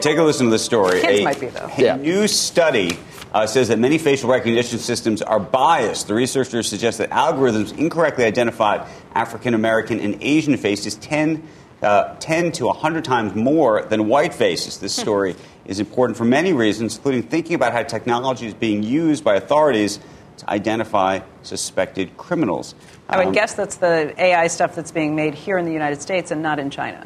Take 0.00 0.18
a 0.18 0.22
listen 0.22 0.46
to 0.46 0.50
this 0.50 0.64
story. 0.64 1.00
Kids 1.00 1.20
a, 1.20 1.24
might 1.24 1.40
be, 1.40 1.46
though. 1.48 1.70
A 1.76 1.96
new 1.96 2.28
study 2.28 2.96
uh, 3.32 3.46
says 3.46 3.68
that 3.68 3.78
many 3.78 3.98
facial 3.98 4.30
recognition 4.30 4.78
systems 4.78 5.22
are 5.22 5.40
biased. 5.40 6.06
The 6.06 6.14
researchers 6.14 6.68
suggest 6.68 6.98
that 6.98 7.10
algorithms 7.10 7.76
incorrectly 7.76 8.24
identify 8.24 8.86
African 9.14 9.54
American 9.54 9.98
and 10.00 10.16
Asian 10.20 10.56
faces 10.56 10.94
10, 10.96 11.46
uh, 11.82 12.14
10 12.20 12.52
to 12.52 12.66
100 12.66 13.04
times 13.04 13.34
more 13.34 13.82
than 13.82 14.08
white 14.08 14.32
faces. 14.34 14.78
This 14.78 14.94
story 14.94 15.34
is 15.66 15.80
important 15.80 16.16
for 16.16 16.24
many 16.24 16.52
reasons, 16.52 16.96
including 16.96 17.24
thinking 17.24 17.54
about 17.54 17.72
how 17.72 17.82
technology 17.82 18.46
is 18.46 18.54
being 18.54 18.82
used 18.82 19.24
by 19.24 19.34
authorities 19.34 19.98
to 20.38 20.48
identify 20.48 21.20
suspected 21.42 22.16
criminals. 22.16 22.76
I 23.08 23.18
would 23.18 23.28
Um, 23.28 23.32
guess 23.32 23.54
that's 23.54 23.76
the 23.76 24.14
AI 24.16 24.46
stuff 24.46 24.76
that's 24.76 24.92
being 24.92 25.16
made 25.16 25.34
here 25.34 25.58
in 25.58 25.64
the 25.64 25.72
United 25.72 26.00
States 26.00 26.30
and 26.30 26.40
not 26.42 26.60
in 26.60 26.70
China. 26.70 27.04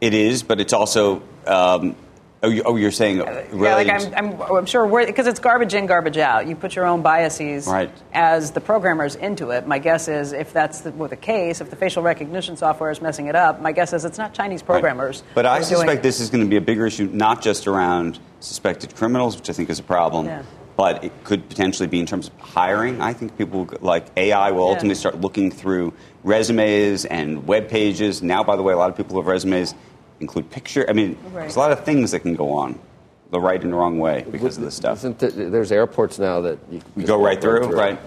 It 0.00 0.14
is, 0.14 0.44
but 0.44 0.60
it's 0.60 0.72
also. 0.72 1.22
Um, 1.46 1.96
oh, 2.42 2.48
you, 2.48 2.62
oh, 2.64 2.76
you're 2.76 2.90
saying 2.90 3.18
Yeah, 3.18 3.44
like 3.52 3.88
I'm, 3.88 4.14
I'm, 4.14 4.40
oh, 4.42 4.56
I'm 4.56 4.66
sure 4.66 4.86
because 5.06 5.26
it's 5.26 5.40
garbage 5.40 5.74
in, 5.74 5.86
garbage 5.86 6.18
out. 6.18 6.46
You 6.46 6.56
put 6.56 6.74
your 6.74 6.86
own 6.86 7.02
biases 7.02 7.66
Right. 7.66 7.90
as 8.12 8.50
the 8.52 8.60
programmers 8.60 9.14
into 9.16 9.50
it. 9.50 9.66
My 9.66 9.78
guess 9.78 10.08
is 10.08 10.32
if 10.32 10.52
that's 10.52 10.80
the, 10.80 10.90
the 10.90 11.16
case, 11.16 11.60
if 11.60 11.70
the 11.70 11.76
facial 11.76 12.02
recognition 12.02 12.56
software 12.56 12.90
is 12.90 13.00
messing 13.02 13.26
it 13.26 13.36
up, 13.36 13.60
my 13.60 13.72
guess 13.72 13.92
is 13.92 14.04
it's 14.04 14.18
not 14.18 14.34
Chinese 14.34 14.62
programmers. 14.62 15.22
But 15.34 15.46
I 15.46 15.60
suspect 15.62 16.02
this 16.02 16.20
is 16.20 16.30
going 16.30 16.44
to 16.44 16.48
be 16.50 16.56
a 16.56 16.60
bigger 16.60 16.86
issue, 16.86 17.08
not 17.12 17.42
just 17.42 17.66
around 17.66 18.18
suspected 18.40 18.94
criminals, 18.96 19.36
which 19.36 19.50
I 19.50 19.52
think 19.52 19.68
is 19.70 19.78
a 19.78 19.82
problem, 19.82 20.26
Yeah. 20.26 20.42
but 20.76 21.04
it 21.04 21.12
could 21.24 21.48
potentially 21.48 21.88
be 21.88 22.00
in 22.00 22.06
terms 22.06 22.28
of 22.28 22.38
hiring. 22.40 23.02
I 23.02 23.12
think 23.12 23.36
people 23.36 23.68
like 23.80 24.06
AI 24.16 24.50
will 24.50 24.64
Yeah. 24.64 24.70
ultimately 24.70 24.94
start 24.94 25.20
looking 25.20 25.50
through 25.50 25.92
resumes 26.24 27.04
and 27.04 27.46
web 27.46 27.68
pages. 27.68 28.22
Now, 28.22 28.42
by 28.42 28.56
the 28.56 28.62
way, 28.62 28.72
a 28.72 28.76
lot 28.78 28.88
of 28.90 28.96
people 28.96 29.16
have 29.16 29.26
resumes 29.26 29.74
include 30.20 30.50
picture. 30.50 30.84
I 30.88 30.92
mean, 30.92 31.16
Right. 31.24 31.42
there's 31.42 31.56
a 31.56 31.58
lot 31.58 31.72
of 31.72 31.84
things 31.84 32.10
that 32.12 32.20
can 32.20 32.34
go 32.34 32.50
on 32.52 32.78
the 33.30 33.40
right 33.40 33.62
and 33.62 33.72
the 33.72 33.76
wrong 33.76 33.98
way 33.98 34.24
because 34.30 34.56
of 34.58 34.64
this 34.64 34.74
stuff. 34.74 34.98
Isn't 34.98 35.18
th- 35.18 35.34
there's 35.34 35.72
airports 35.72 36.18
now 36.18 36.40
that 36.42 36.58
you, 36.70 36.80
You 36.96 37.06
go 37.06 37.16
right 37.22 37.36
walk 37.36 37.42
through, 37.42 37.66
right? 37.72 37.98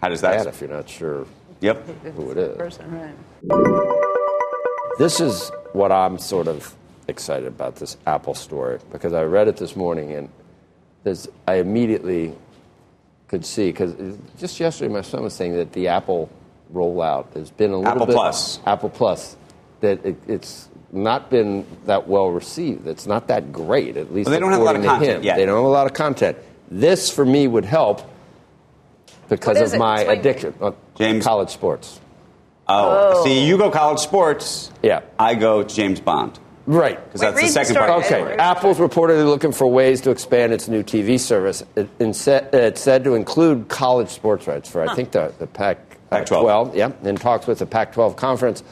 How 0.00 0.08
does 0.08 0.22
Bad 0.22 0.40
that? 0.40 0.46
if 0.48 0.60
you're 0.60 0.70
not 0.70 0.88
sure 0.88 1.26
Yep. 1.60 1.86
who 2.16 2.30
it 2.30 2.38
is. 2.38 2.56
person, 2.56 3.00
right? 3.00 4.98
This 4.98 5.20
is 5.20 5.50
what 5.72 5.90
I'm 5.90 6.18
sort 6.18 6.46
of 6.46 6.74
excited 7.08 7.46
about 7.48 7.76
this 7.76 7.96
Apple 8.06 8.34
story 8.34 8.78
because 8.92 9.12
I 9.12 9.24
read 9.24 9.48
it 9.48 9.56
this 9.56 9.74
morning 9.76 10.12
and 10.12 10.28
there's, 11.02 11.26
I 11.48 11.54
immediately 11.56 12.34
could 13.28 13.44
see 13.44 13.66
because 13.72 13.94
just 14.38 14.60
yesterday 14.60 14.92
my 14.92 15.00
son 15.02 15.22
was 15.22 15.34
saying 15.34 15.56
that 15.56 15.72
the 15.72 15.88
Apple 15.88 16.30
rollout 16.72 17.32
has 17.34 17.50
been 17.50 17.72
a 17.72 17.76
little 17.76 17.92
bit. 17.92 18.02
Apple 18.02 18.06
bit 18.06 18.14
Plus. 18.14 18.60
Apple 18.66 18.88
Plus 18.90 19.36
that 19.80 20.04
it, 20.06 20.16
it's 20.28 20.68
not 20.94 21.30
been 21.30 21.66
that 21.86 22.08
well 22.08 22.28
received. 22.30 22.86
It's 22.86 23.06
not 23.06 23.28
that 23.28 23.52
great, 23.52 23.96
at 23.96 24.12
least 24.14 24.26
Well, 24.26 24.32
they 24.34 24.40
don't 24.40 24.52
have 24.52 24.60
a 24.60 24.64
lot 24.64 24.76
of 24.76 24.84
content 24.84 25.18
him. 25.18 25.22
yet. 25.24 25.36
They 25.36 25.44
don't 25.46 25.56
have 25.56 25.64
a 25.64 25.68
lot 25.68 25.86
of 25.86 25.92
content. 25.94 26.38
This 26.70 27.10
for 27.10 27.24
me 27.24 27.46
would 27.46 27.64
help 27.64 28.02
because 29.28 29.60
of 29.60 29.74
it? 29.74 29.78
my 29.78 29.96
Explain 29.96 30.14
to 30.16 30.20
addiction. 30.20 30.54
Uh, 30.60 30.70
James- 30.96 31.24
college 31.24 31.50
sports. 31.50 32.00
Oh, 32.66 33.22
see, 33.24 33.44
you 33.46 33.58
go 33.58 33.70
college 33.70 33.98
sports. 33.98 34.70
Yeah. 34.82 35.00
I 35.18 35.34
go 35.34 35.62
James 35.64 36.00
Bond 36.00 36.38
Right. 36.66 36.96
because 37.04 37.20
that's 37.20 37.34
the 37.34 37.42
read 37.42 37.48
the 37.48 37.52
second 37.52 37.76
part. 37.76 37.90
of 37.90 37.96
the 38.02 38.06
Okay, 38.06 38.20
story. 38.24 38.38
Apple's 38.38 38.78
reportedly 38.78 39.26
looking 39.26 39.52
for 39.52 39.66
ways 39.66 40.00
to 40.02 40.10
expand 40.10 40.54
its 40.54 40.66
new 40.66 40.82
TV 40.82 41.18
service. 41.20 41.62
It, 41.76 41.98
inse- 41.98 42.54
it's 42.54 42.80
said 42.80 43.04
to 43.04 43.14
include 43.16 43.68
college 43.68 44.08
sports 44.08 44.46
rights 44.46 44.70
for, 44.70 44.80
I 44.88 44.94
think, 44.94 45.10
the, 45.10 45.34
the 45.38 45.46
Pac, 45.46 45.76
uh, 46.10 46.16
Pac-12. 46.20 46.40
12. 46.40 46.76
Yeah, 46.76 46.92
in 47.02 47.16
talks 47.16 47.46
with 47.46 47.58
the 47.58 47.66
Pac 47.66 47.92
12 47.92 48.16
conference. 48.16 48.62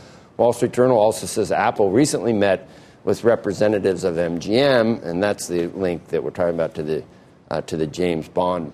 Wall 0.42 0.52
Street 0.52 0.72
Journal 0.72 0.98
also 0.98 1.26
says 1.26 1.52
Apple 1.52 1.92
recently 1.92 2.32
met 2.32 2.68
with 3.04 3.22
representatives 3.22 4.02
of 4.02 4.16
MGM, 4.16 5.04
and 5.04 5.22
that's 5.22 5.46
the 5.46 5.68
link 5.68 6.08
that 6.08 6.24
we're 6.24 6.30
talking 6.30 6.54
about 6.56 6.74
to 6.74 6.82
the, 6.82 7.04
uh, 7.48 7.60
to 7.62 7.76
the 7.76 7.86
James 7.86 8.28
Bond 8.28 8.72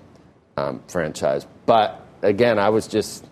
um, 0.57 0.83
franchise. 0.89 1.47
But 1.67 2.07
again, 2.23 2.59
I 2.59 2.71
was 2.71 2.87
just, 2.87 3.27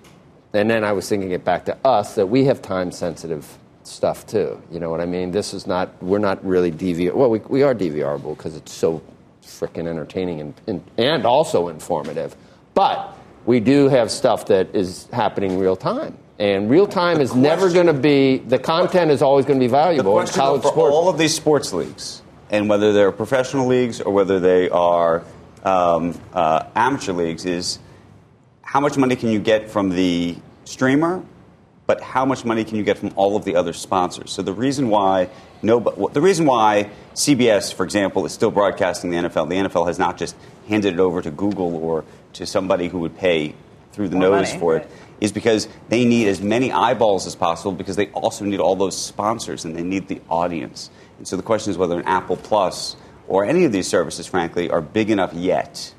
and 0.52 0.70
then 0.70 0.84
I 0.84 0.92
was 0.92 1.08
thinking 1.08 1.30
it 1.30 1.46
back 1.46 1.64
to 1.64 1.78
us 1.82 2.14
that 2.16 2.26
we 2.26 2.44
have 2.44 2.60
time 2.60 2.92
sensitive 2.92 3.58
stuff 3.84 4.26
too. 4.26 4.62
You 4.70 4.80
know 4.80 4.90
what 4.90 5.00
I 5.00 5.06
mean? 5.06 5.30
This 5.30 5.54
is 5.54 5.66
not, 5.66 6.02
we're 6.02 6.18
not 6.18 6.44
really 6.44 6.70
DVR. 6.70 7.14
Well, 7.14 7.30
we, 7.30 7.38
we 7.38 7.62
are 7.62 7.74
DVRable 7.74 8.36
because 8.36 8.54
it's 8.54 8.72
so 8.72 9.02
freaking 9.42 9.88
entertaining 9.88 10.42
and, 10.42 10.60
and, 10.66 10.84
and 10.98 11.24
also 11.24 11.68
informative. 11.68 12.36
But 12.74 13.16
we 13.46 13.60
do 13.60 13.88
have 13.88 14.10
stuff 14.10 14.44
that 14.48 14.74
is 14.74 15.06
happening 15.10 15.58
real 15.58 15.76
time. 15.76 16.18
And 16.38 16.68
real 16.68 16.86
time 16.86 17.20
is 17.20 17.34
never 17.34 17.72
going 17.72 17.86
to 17.86 17.94
be, 17.94 18.38
the 18.38 18.58
content 18.58 19.10
is 19.10 19.22
always 19.22 19.46
going 19.46 19.58
to 19.58 19.64
be 19.64 19.70
valuable 19.70 20.12
in 20.18 20.24
question 20.24 20.40
college 20.40 20.62
for 20.62 20.68
sports. 20.68 20.94
all 20.94 21.08
of 21.08 21.16
these 21.16 21.34
sports 21.34 21.72
leagues, 21.72 22.22
and 22.50 22.68
whether 22.68 22.92
they're 22.92 23.12
professional 23.12 23.66
leagues 23.66 24.00
or 24.00 24.12
whether 24.12 24.38
they 24.38 24.68
are 24.68 25.24
um, 25.64 26.20
uh, 26.34 26.64
amateur 26.74 27.12
leagues, 27.12 27.46
is 27.46 27.78
how 28.60 28.80
much 28.80 28.98
money 28.98 29.16
can 29.16 29.30
you 29.30 29.38
get 29.38 29.70
from 29.70 29.90
the 29.90 30.36
streamer, 30.64 31.24
but 31.86 32.02
how 32.02 32.26
much 32.26 32.44
money 32.44 32.64
can 32.64 32.76
you 32.76 32.82
get 32.82 32.98
from 32.98 33.12
all 33.16 33.36
of 33.36 33.44
the 33.46 33.56
other 33.56 33.72
sponsors? 33.72 34.30
So 34.30 34.42
the 34.42 34.52
reason 34.52 34.90
why 34.90 35.30
no, 35.62 35.80
the 36.12 36.20
reason 36.20 36.44
why 36.44 36.90
CBS, 37.14 37.72
for 37.72 37.84
example, 37.84 38.26
is 38.26 38.32
still 38.32 38.50
broadcasting 38.50 39.10
the 39.10 39.16
NFL, 39.16 39.48
the 39.48 39.56
NFL 39.56 39.86
has 39.86 39.98
not 39.98 40.18
just 40.18 40.36
handed 40.68 40.94
it 40.94 41.00
over 41.00 41.22
to 41.22 41.30
Google 41.30 41.74
or 41.76 42.04
to 42.34 42.46
somebody 42.46 42.88
who 42.88 42.98
would 42.98 43.16
pay 43.16 43.54
through 43.92 44.08
the 44.10 44.16
More 44.16 44.30
nose 44.30 44.48
money, 44.48 44.60
for 44.60 44.76
it 44.76 44.80
right. 44.80 44.90
Is 45.20 45.32
because 45.32 45.68
they 45.88 46.04
need 46.04 46.28
as 46.28 46.40
many 46.40 46.70
eyeballs 46.72 47.26
as 47.26 47.34
possible 47.34 47.72
because 47.72 47.96
they 47.96 48.08
also 48.08 48.44
need 48.44 48.60
all 48.60 48.76
those 48.76 48.96
sponsors 49.00 49.64
and 49.64 49.74
they 49.76 49.82
need 49.82 50.08
the 50.08 50.20
audience. 50.28 50.90
And 51.18 51.26
so 51.26 51.36
the 51.36 51.42
question 51.42 51.70
is 51.70 51.78
whether 51.78 51.98
an 51.98 52.06
Apple 52.06 52.36
Plus 52.36 52.96
or 53.28 53.44
any 53.44 53.64
of 53.64 53.72
these 53.72 53.88
services, 53.88 54.26
frankly, 54.26 54.70
are 54.70 54.80
big 54.80 55.10
enough 55.10 55.32
yet 55.32 55.92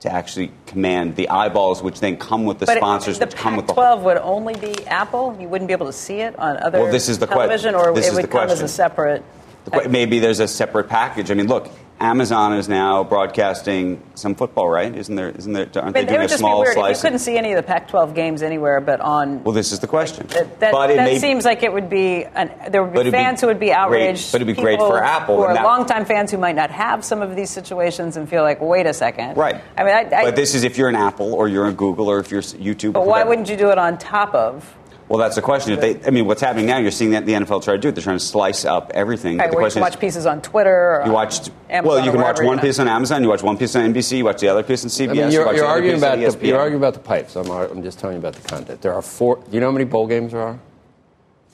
to 0.00 0.12
actually 0.12 0.52
command 0.66 1.16
the 1.16 1.28
eyeballs, 1.30 1.82
which 1.82 2.00
then 2.00 2.16
come 2.16 2.44
with 2.44 2.58
the 2.58 2.66
but 2.66 2.76
sponsors, 2.76 3.18
the 3.18 3.24
which 3.24 3.34
come 3.36 3.56
with 3.56 3.66
the. 3.66 3.72
Pac-12 3.72 4.02
would 4.02 4.18
only 4.18 4.54
be 4.54 4.84
Apple. 4.86 5.34
You 5.40 5.48
wouldn't 5.48 5.66
be 5.68 5.72
able 5.72 5.86
to 5.86 5.92
see 5.94 6.20
it 6.20 6.38
on 6.38 6.58
other 6.58 6.80
Well, 6.82 6.92
this 6.92 7.08
is 7.08 7.18
the 7.18 7.26
que- 7.26 7.34
television, 7.36 7.74
or 7.74 7.94
this 7.94 8.06
it 8.06 8.10
is 8.10 8.14
would 8.16 8.24
the 8.24 8.28
come 8.28 8.40
as 8.42 8.48
question. 8.50 8.64
a 8.66 8.68
separate. 8.68 9.22
the 9.64 9.70
que- 9.70 9.88
maybe 9.88 10.18
there's 10.18 10.40
a 10.40 10.48
separate 10.48 10.88
package. 10.90 11.30
I 11.30 11.34
mean, 11.34 11.46
look, 11.46 11.70
Amazon 12.00 12.54
is 12.54 12.68
now 12.68 13.04
broadcasting 13.04 14.02
some 14.14 14.34
football, 14.34 14.68
right? 14.68 14.94
Isn't 14.94 15.14
there? 15.14 15.28
Isn't 15.30 15.52
there? 15.52 15.68
Aren't 15.74 15.74
But 15.74 15.92
they 15.94 16.04
doing 16.06 16.12
would 16.18 16.24
a 16.24 16.28
just 16.28 16.34
be 16.34 16.38
small 16.38 16.62
if 16.62 16.76
you 16.76 17.00
couldn't 17.00 17.20
see 17.20 17.38
any 17.38 17.52
of 17.52 17.56
the 17.56 17.62
Pac-12 17.62 18.14
games 18.14 18.42
anywhere, 18.42 18.80
but 18.80 19.00
on. 19.00 19.44
well, 19.44 19.54
this 19.54 19.70
is 19.70 19.78
the 19.78 19.86
question. 19.86 20.26
That, 20.28 20.58
that, 20.60 20.72
but 20.72 20.88
that 20.88 21.20
seems 21.20 21.44
like 21.44 21.62
it 21.62 21.72
would 21.72 21.88
be 21.88 22.24
an, 22.24 22.50
there 22.70 22.82
would 22.82 22.92
be 22.94 23.00
it'd 23.00 23.12
be 23.12 23.16
fans 23.16 23.40
who 23.40 23.46
would 23.46 23.60
be 23.60 23.66
great- 23.66 23.74
outraged. 23.76 24.32
but 24.32 24.40
it'd 24.42 24.56
be 24.56 24.60
great 24.60 24.78
for 24.80 25.02
Apple, 25.02 25.36
who 25.36 25.42
and 25.44 25.50
are 25.52 25.54
that- 25.54 25.64
longtime 25.64 26.04
fans 26.04 26.30
who 26.32 26.38
might 26.38 26.56
not 26.56 26.70
have 26.70 27.04
some 27.04 27.22
of 27.22 27.36
these 27.36 27.50
situations 27.50 28.16
and 28.16 28.28
feel 28.28 28.42
like, 28.42 28.60
wait 28.60 28.86
a 28.86 28.92
second, 28.94 29.36
Right. 29.36 29.62
I 29.76 29.84
mean, 29.84 29.94
I, 29.94 30.00
I, 30.00 30.24
but 30.24 30.36
this 30.36 30.54
is 30.54 30.64
if 30.64 30.76
you're 30.76 30.88
an 30.88 30.96
Apple 30.96 31.32
or 31.32 31.48
you're 31.48 31.66
a 31.68 31.72
Google 31.72 32.08
or 32.10 32.18
if 32.18 32.30
you're 32.30 32.42
YouTube. 32.42 32.94
but 32.94 33.00
or 33.00 33.06
why 33.06 33.22
wouldn't 33.22 33.48
you 33.48 33.56
do 33.56 33.70
it 33.70 33.78
on 33.78 33.98
top 33.98 34.34
of? 34.34 34.74
Well, 35.08 35.18
that's 35.18 35.36
the 35.36 35.42
question. 35.42 35.74
If 35.74 35.80
they, 35.80 36.06
I 36.06 36.10
mean, 36.10 36.26
what's 36.26 36.40
happening 36.40 36.66
now? 36.66 36.78
You're 36.78 36.90
seeing 36.90 37.10
that 37.10 37.26
the 37.26 37.34
NFL 37.34 37.62
try 37.62 37.74
to 37.74 37.80
do 37.80 37.88
it. 37.88 37.94
They're 37.94 38.02
trying 38.02 38.18
to 38.18 38.24
slice 38.24 38.64
up 38.64 38.90
everything. 38.94 39.36
Right, 39.36 39.46
but 39.46 39.50
the 39.50 39.56
where 39.56 39.62
you 39.62 39.64
question 39.64 39.82
can 39.82 39.88
is, 39.88 39.94
watch 39.94 40.00
pieces 40.00 40.26
on 40.26 40.40
Twitter. 40.40 41.00
Or 41.00 41.06
you 41.06 41.12
watched. 41.12 41.50
Amazon 41.68 41.96
well, 41.96 42.04
you 42.04 42.10
can 42.10 42.20
watch 42.20 42.36
wherever, 42.36 42.46
one 42.46 42.56
know. 42.56 42.62
piece 42.62 42.78
on 42.78 42.88
Amazon. 42.88 43.22
You 43.22 43.28
watch 43.28 43.42
one 43.42 43.58
piece 43.58 43.76
on 43.76 43.92
NBC. 43.92 44.18
You 44.18 44.24
watch 44.24 44.40
the 44.40 44.48
other 44.48 44.62
piece 44.62 44.82
on 44.82 44.88
CBS. 44.88 45.10
I 45.10 45.12
mean, 45.12 45.26
you 45.26 45.32
you're, 45.32 45.46
watch 45.46 45.56
you're 45.56 45.66
the 45.66 45.70
arguing 45.70 45.98
about 45.98 46.18
the, 46.18 46.46
you're 46.46 46.58
arguing 46.58 46.80
about 46.80 46.94
the 46.94 47.00
pipes. 47.00 47.36
I'm, 47.36 47.50
I'm 47.50 47.82
just 47.82 47.98
telling 47.98 48.14
you 48.14 48.20
about 48.20 48.34
the 48.34 48.48
content. 48.48 48.80
There 48.80 48.94
are 48.94 49.02
four. 49.02 49.36
Do 49.36 49.50
you 49.52 49.60
know 49.60 49.66
how 49.66 49.72
many 49.72 49.84
bowl 49.84 50.06
games 50.06 50.32
there 50.32 50.40
are? 50.40 50.58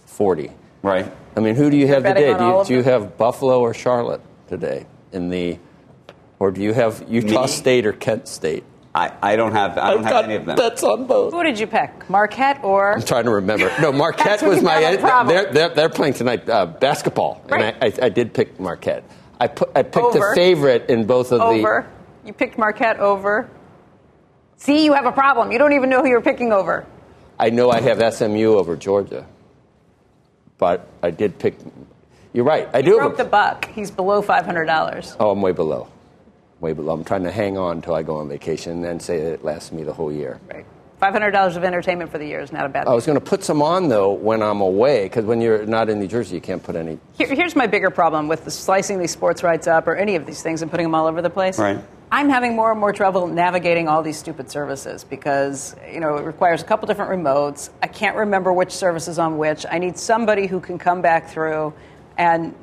Forty. 0.06 0.52
Right. 0.82 1.12
I 1.36 1.40
mean, 1.40 1.54
who 1.56 1.70
do 1.70 1.76
you 1.76 1.88
have 1.88 2.04
betting 2.04 2.22
today? 2.22 2.38
Do 2.38 2.44
you, 2.44 2.64
do 2.64 2.74
you 2.74 2.82
have 2.84 3.16
Buffalo 3.16 3.60
or 3.60 3.74
Charlotte 3.74 4.20
today 4.48 4.86
in 5.12 5.28
the, 5.28 5.58
or 6.38 6.50
do 6.50 6.62
you 6.62 6.72
have 6.72 7.04
Utah 7.08 7.42
Me? 7.42 7.48
State 7.48 7.86
or 7.86 7.92
Kent 7.92 8.28
State? 8.28 8.64
I, 8.94 9.12
I 9.22 9.36
don't 9.36 9.52
have. 9.52 9.78
I 9.78 9.92
don't 9.94 10.04
I've 10.04 10.12
have 10.12 10.24
any 10.24 10.34
of 10.34 10.46
them. 10.46 10.56
That's 10.56 10.82
on 10.82 11.06
both. 11.06 11.32
Who 11.32 11.44
did 11.44 11.58
you 11.60 11.68
pick, 11.68 12.10
Marquette 12.10 12.64
or? 12.64 12.94
I'm 12.94 13.02
trying 13.02 13.24
to 13.24 13.30
remember. 13.30 13.70
No, 13.80 13.92
Marquette 14.04 14.42
was 14.42 14.62
my. 14.62 14.74
have 14.74 14.94
a 14.94 14.98
problem. 14.98 15.34
They're, 15.36 15.52
they're, 15.52 15.68
they're 15.68 15.88
playing 15.88 16.14
tonight 16.14 16.48
uh, 16.48 16.66
basketball, 16.66 17.40
Right. 17.48 17.62
and 17.74 17.84
I, 17.84 17.86
I, 17.86 18.06
I 18.06 18.08
did 18.08 18.34
pick 18.34 18.58
Marquette. 18.58 19.04
I 19.38 19.46
put 19.46 19.70
I 19.76 19.82
picked 19.84 19.96
Over. 19.96 20.32
a 20.32 20.34
favorite 20.34 20.90
in 20.90 21.06
both 21.06 21.30
of 21.32 21.40
over. 21.40 21.88
You 22.26 22.32
picked 22.32 22.58
Marquette 22.58 22.98
over. 22.98 23.48
See, 24.56 24.84
you 24.84 24.92
have 24.94 25.06
a 25.06 25.12
problem. 25.12 25.52
You 25.52 25.58
don't 25.58 25.72
even 25.72 25.88
know 25.88 26.02
who 26.02 26.08
you're 26.08 26.20
picking 26.20 26.52
over. 26.52 26.84
I 27.38 27.48
know 27.50 27.70
I 27.70 27.80
have 27.80 28.02
SMU 28.12 28.54
over 28.56 28.76
Georgia, 28.76 29.24
but 30.58 30.86
I 31.02 31.10
did 31.10 31.38
pick. 31.38 31.54
You're 32.32 32.44
right. 32.44 32.68
I 32.74 32.82
do. 32.82 32.96
Broke 32.98 33.16
Have 33.16 33.24
the 33.26 33.30
buck. 33.30 33.66
He's 33.70 33.90
below 33.90 34.20
five 34.20 34.44
hundred 34.44 34.66
dollars. 34.66 35.16
oh, 35.20 35.30
I'm 35.30 35.40
way 35.40 35.52
below. 35.52 35.88
Way 36.60 36.74
below. 36.74 36.92
I'm 36.92 37.04
trying 37.04 37.24
to 37.24 37.32
hang 37.32 37.56
on 37.56 37.76
until 37.76 37.94
I 37.94 38.02
go 38.02 38.16
on 38.16 38.28
vacation 38.28 38.72
and 38.72 38.84
then 38.84 39.00
say 39.00 39.18
that 39.22 39.32
it 39.32 39.44
lasts 39.44 39.72
me 39.72 39.82
the 39.82 39.94
whole 39.94 40.12
year. 40.12 40.38
Right. 40.52 40.66
Five 40.98 41.14
hundred 41.14 41.30
dollars 41.30 41.56
of 41.56 41.64
entertainment 41.64 42.10
for 42.12 42.18
the 42.18 42.26
year 42.26 42.40
is 42.40 42.52
not 42.52 42.66
a 42.66 42.68
bad. 42.68 42.84
Thing. 42.84 42.92
I 42.92 42.94
was 42.94 43.06
going 43.06 43.18
to 43.18 43.24
put 43.24 43.42
some 43.42 43.62
on 43.62 43.88
though 43.88 44.12
when 44.12 44.42
I'm 44.42 44.60
away 44.60 45.04
because 45.04 45.24
when 45.24 45.40
you're 45.40 45.64
not 45.64 45.88
in 45.88 45.98
New 45.98 46.06
Jersey, 46.06 46.34
you 46.34 46.42
can't 46.42 46.62
put 46.62 46.76
any. 46.76 46.98
Here, 47.16 47.28
here's 47.28 47.56
my 47.56 47.66
bigger 47.66 47.88
problem 47.88 48.28
with 48.28 48.44
the 48.44 48.50
slicing 48.50 48.98
these 48.98 49.10
sports 49.10 49.42
rights 49.42 49.66
up 49.66 49.88
or 49.88 49.96
any 49.96 50.16
of 50.16 50.26
these 50.26 50.42
things 50.42 50.60
and 50.60 50.70
putting 50.70 50.84
them 50.84 50.94
all 50.94 51.06
over 51.06 51.22
the 51.22 51.30
place. 51.30 51.58
Right. 51.58 51.82
I'm 52.12 52.28
having 52.28 52.54
more 52.54 52.70
and 52.70 52.78
more 52.78 52.92
trouble 52.92 53.26
navigating 53.28 53.88
all 53.88 54.02
these 54.02 54.18
stupid 54.18 54.50
services 54.50 55.04
because 55.04 55.74
you 55.90 56.00
know 56.00 56.16
it 56.16 56.24
requires 56.24 56.60
a 56.60 56.66
couple 56.66 56.86
different 56.86 57.10
remotes. 57.10 57.70
I 57.82 57.86
can't 57.86 58.16
remember 58.16 58.52
which 58.52 58.72
service 58.72 59.08
is 59.08 59.18
on 59.18 59.38
which. 59.38 59.64
I 59.70 59.78
need 59.78 59.96
somebody 59.96 60.46
who 60.46 60.60
can 60.60 60.76
come 60.76 61.00
back 61.00 61.30
through 61.30 61.72
and 62.18 62.54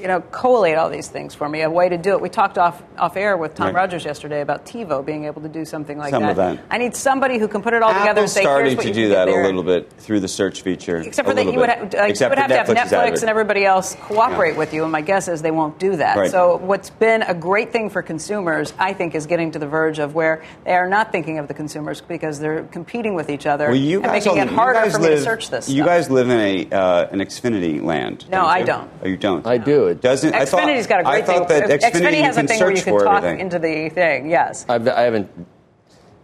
you 0.00 0.08
know 0.08 0.20
collate 0.20 0.76
all 0.76 0.88
these 0.90 1.08
things 1.08 1.34
for 1.34 1.48
me. 1.48 1.62
A 1.62 1.70
way 1.70 1.88
to 1.88 1.98
do 1.98 2.12
it. 2.12 2.20
We 2.20 2.28
talked 2.28 2.58
off 2.58 2.82
off 2.98 3.16
air 3.16 3.36
with 3.36 3.54
Tom 3.54 3.66
Right. 3.66 3.74
Rogers 3.74 4.04
yesterday 4.04 4.40
about 4.40 4.64
TiVo 4.66 5.04
being 5.04 5.24
able 5.24 5.42
to 5.42 5.48
do 5.48 5.64
something 5.64 5.98
like 5.98 6.10
Some 6.10 6.22
that. 6.22 6.30
of 6.30 6.36
that. 6.36 6.58
I 6.70 6.78
need 6.78 6.94
somebody 6.96 7.38
who 7.38 7.48
can 7.48 7.62
put 7.62 7.74
it 7.74 7.82
all 7.82 7.90
together 7.92 8.10
Apple's 8.20 8.22
and 8.22 8.30
say, 8.30 8.40
starting 8.42 8.66
"Here's 8.66 8.76
what 8.76 8.82
to 8.82 8.88
you 8.88 8.94
do 8.94 9.00
can 9.02 9.10
get 9.10 9.26
that 9.26 9.28
a 9.28 9.42
little 9.46 9.62
bit 9.62 9.92
through 9.98 10.20
the 10.20 10.28
search 10.28 10.62
feature. 10.62 10.98
Except 10.98 11.28
for 11.28 11.34
that, 11.34 11.44
you 11.44 11.58
would, 11.58 11.66
bit. 11.66 11.68
have, 11.68 11.78
you 11.92 12.00
would 12.08 12.18
for 12.18 12.24
have 12.36 12.48
to 12.48 12.56
have 12.56 12.68
is 12.68 12.70
out 12.92 13.06
of 13.08 13.14
Netflix 13.14 13.20
and 13.20 13.30
everybody 13.30 13.64
else 13.64 13.96
cooperate 14.02 14.52
Yeah. 14.52 14.58
with 14.58 14.72
you. 14.74 14.82
And 14.84 14.92
my 14.92 15.00
guess 15.00 15.28
is 15.28 15.42
they 15.42 15.50
won't 15.50 15.78
do 15.78 15.96
that. 15.96 16.16
Right. 16.16 16.30
So 16.30 16.56
what's 16.58 16.90
been 16.90 17.22
a 17.22 17.34
great 17.34 17.72
thing 17.72 17.90
for 17.90 18.02
consumers, 18.02 18.72
I 18.78 18.92
think, 18.92 19.14
is 19.14 19.26
getting 19.26 19.50
to 19.52 19.58
the 19.58 19.66
verge 19.66 19.98
of 19.98 20.14
where 20.14 20.42
they 20.64 20.72
are 20.74 20.88
not 20.88 21.12
thinking 21.12 21.38
of 21.38 21.48
the 21.48 21.54
consumers 21.54 22.00
because 22.00 22.38
they're 22.38 22.62
competing 22.64 23.14
with 23.14 23.30
each 23.30 23.46
other 23.46 23.66
Well, 23.68 23.76
you 23.76 24.02
and 24.02 24.12
making 24.12 24.32
all- 24.32 24.38
it 24.38 24.48
harder 24.48 24.80
guys 24.80 24.92
for 24.92 24.98
me 25.00 25.08
to 25.08 25.20
search 25.20 25.50
this. 25.50 25.68
You 25.68 25.82
stuff. 25.82 25.86
guys 25.86 26.10
live 26.10 26.28
in 26.30 26.38
a 26.38 26.68
uh, 26.76 27.08
an 27.10 27.18
Xfinity 27.20 27.82
land. 27.82 28.24
No, 28.30 28.38
don't 28.42 28.46
I 28.50 28.58
you? 28.60 28.66
don't. 28.66 28.90
Oh, 29.02 29.08
you 29.08 29.16
don't. 29.16 29.46
I 29.46 29.58
do. 29.58 29.87
It 29.88 30.00
Doesn't 30.00 30.34
I 30.34 30.44
thought, 30.44 30.62
Xfinity's 30.62 30.86
got 30.86 31.00
a 31.00 31.04
great 31.04 31.22
I 31.24 31.26
thought 31.26 31.48
thing. 31.48 31.68
that 31.68 31.80
Xfinity, 31.80 32.00
Xfinity 32.00 32.20
has 32.22 32.36
a 32.36 32.42
thing 32.44 32.60
where 32.60 32.70
you 32.70 32.82
can 32.82 32.98
talk 32.98 33.22
everything. 33.24 33.40
into 33.40 33.58
the 33.58 33.88
thing. 33.90 34.30
Yes. 34.30 34.64
I've, 34.68 34.86
I 34.88 35.02
haven't. 35.02 35.30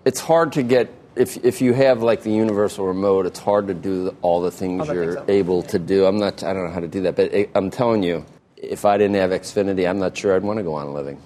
It's 0.05 0.21
hard 0.21 0.53
to 0.53 0.63
get 0.63 0.91
if 1.17 1.45
if 1.45 1.61
you 1.63 1.73
have 1.73 2.03
like 2.03 2.23
the 2.23 2.31
universal 2.31 2.87
remote. 2.87 3.27
It's 3.27 3.39
hard 3.39 3.69
to 3.69 3.75
do 3.75 4.15
all 4.23 4.41
the 4.43 4.51
things 4.51 4.89
All 4.89 4.95
you're 4.95 5.15
things. 5.17 5.29
able 5.29 5.63
to 5.65 5.79
do. 5.79 6.05
I'm 6.07 6.19
not. 6.19 6.43
I 6.45 6.53
don't 6.53 6.67
know 6.67 6.73
how 6.73 6.81
to 6.81 6.89
do 6.89 7.03
that, 7.03 7.17
but 7.17 7.33
it, 7.33 7.51
I'm 7.55 7.71
telling 7.71 8.03
you, 8.03 8.25
if 8.57 8.85
I 8.85 8.99
didn't 8.99 9.17
have 9.17 9.31
Xfinity, 9.31 9.89
I'm 9.89 9.99
not 9.99 10.17
sure 10.17 10.35
I'd 10.37 10.43
want 10.43 10.59
to 10.59 10.63
go 10.63 10.75
on 10.75 10.93
living. 10.93 11.21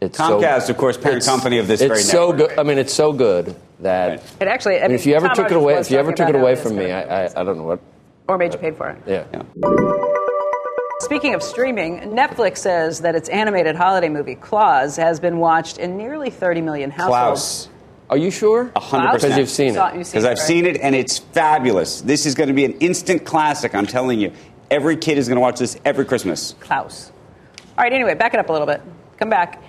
It's 0.00 0.16
so- 0.16 0.40
Comcast, 0.40 0.70
of 0.70 0.76
course, 0.76 0.96
parent 0.96 1.24
company 1.24 1.58
of 1.58 1.66
this 1.66 1.80
It's 1.80 1.88
very 1.88 2.02
so 2.02 2.30
network. 2.30 2.50
good. 2.50 2.58
I 2.60 2.62
mean, 2.62 2.78
it's 2.78 2.94
so 2.94 3.12
good 3.12 3.56
that. 3.80 4.08
Right. 4.08 4.22
It 4.42 4.48
actually. 4.48 4.76
I 4.76 4.78
I 4.78 4.82
mean, 4.82 4.90
mean, 4.92 5.00
if 5.00 5.06
you 5.06 5.14
ever 5.16 5.26
Tom 5.26 5.36
took 5.36 5.50
it 5.50 5.56
away, 5.56 5.74
if 5.74 5.90
you 5.90 5.98
ever 5.98 6.12
took 6.12 6.28
it 6.28 6.36
away 6.36 6.54
from 6.54 6.76
me, 6.76 6.92
I, 6.92 7.24
I, 7.26 7.40
I 7.40 7.44
don't 7.44 7.58
know 7.58 7.64
what. 7.64 7.80
or 8.28 8.38
made 8.38 8.52
you 8.52 8.58
paid 8.60 8.76
for 8.76 8.88
it. 8.90 8.98
Yeah. 9.06 9.24
Yeah. 9.32 9.42
Speaking 11.00 11.34
of 11.34 11.44
streaming, 11.44 12.00
Netflix 12.00 12.58
says 12.58 13.02
that 13.02 13.14
its 13.14 13.28
animated 13.28 13.76
holiday 13.76 14.08
movie 14.08 14.34
Klaus 14.34 14.96
has 14.96 15.20
been 15.20 15.38
watched 15.38 15.78
in 15.78 15.96
nearly 15.96 16.28
30 16.28 16.60
million 16.60 16.90
households. 16.90 17.66
Klaus. 17.66 17.68
Are 18.10 18.16
you 18.16 18.32
sure? 18.32 18.66
100%. 18.74 19.12
Because 19.12 19.38
you've 19.38 19.48
seen 19.48 19.76
it. 19.76 19.92
Because 19.92 20.24
I've 20.24 20.30
right? 20.30 20.38
seen 20.38 20.66
it 20.66 20.78
and 20.78 20.96
it's 20.96 21.18
fabulous. 21.18 22.00
This 22.00 22.26
is 22.26 22.34
going 22.34 22.48
to 22.48 22.54
be 22.54 22.64
an 22.64 22.72
instant 22.78 23.24
classic. 23.24 23.76
I'm 23.76 23.86
telling 23.86 24.18
you. 24.18 24.32
Every 24.70 24.96
kid 24.96 25.18
is 25.18 25.28
going 25.28 25.36
to 25.36 25.40
watch 25.40 25.60
this 25.60 25.78
every 25.84 26.04
Christmas. 26.04 26.54
Klaus. 26.60 27.12
All 27.76 27.84
right, 27.84 27.92
anyway, 27.92 28.14
back 28.14 28.34
it 28.34 28.40
up 28.40 28.48
a 28.48 28.52
little 28.52 28.66
bit. 28.66 28.82
Come 29.18 29.30
back. 29.30 29.62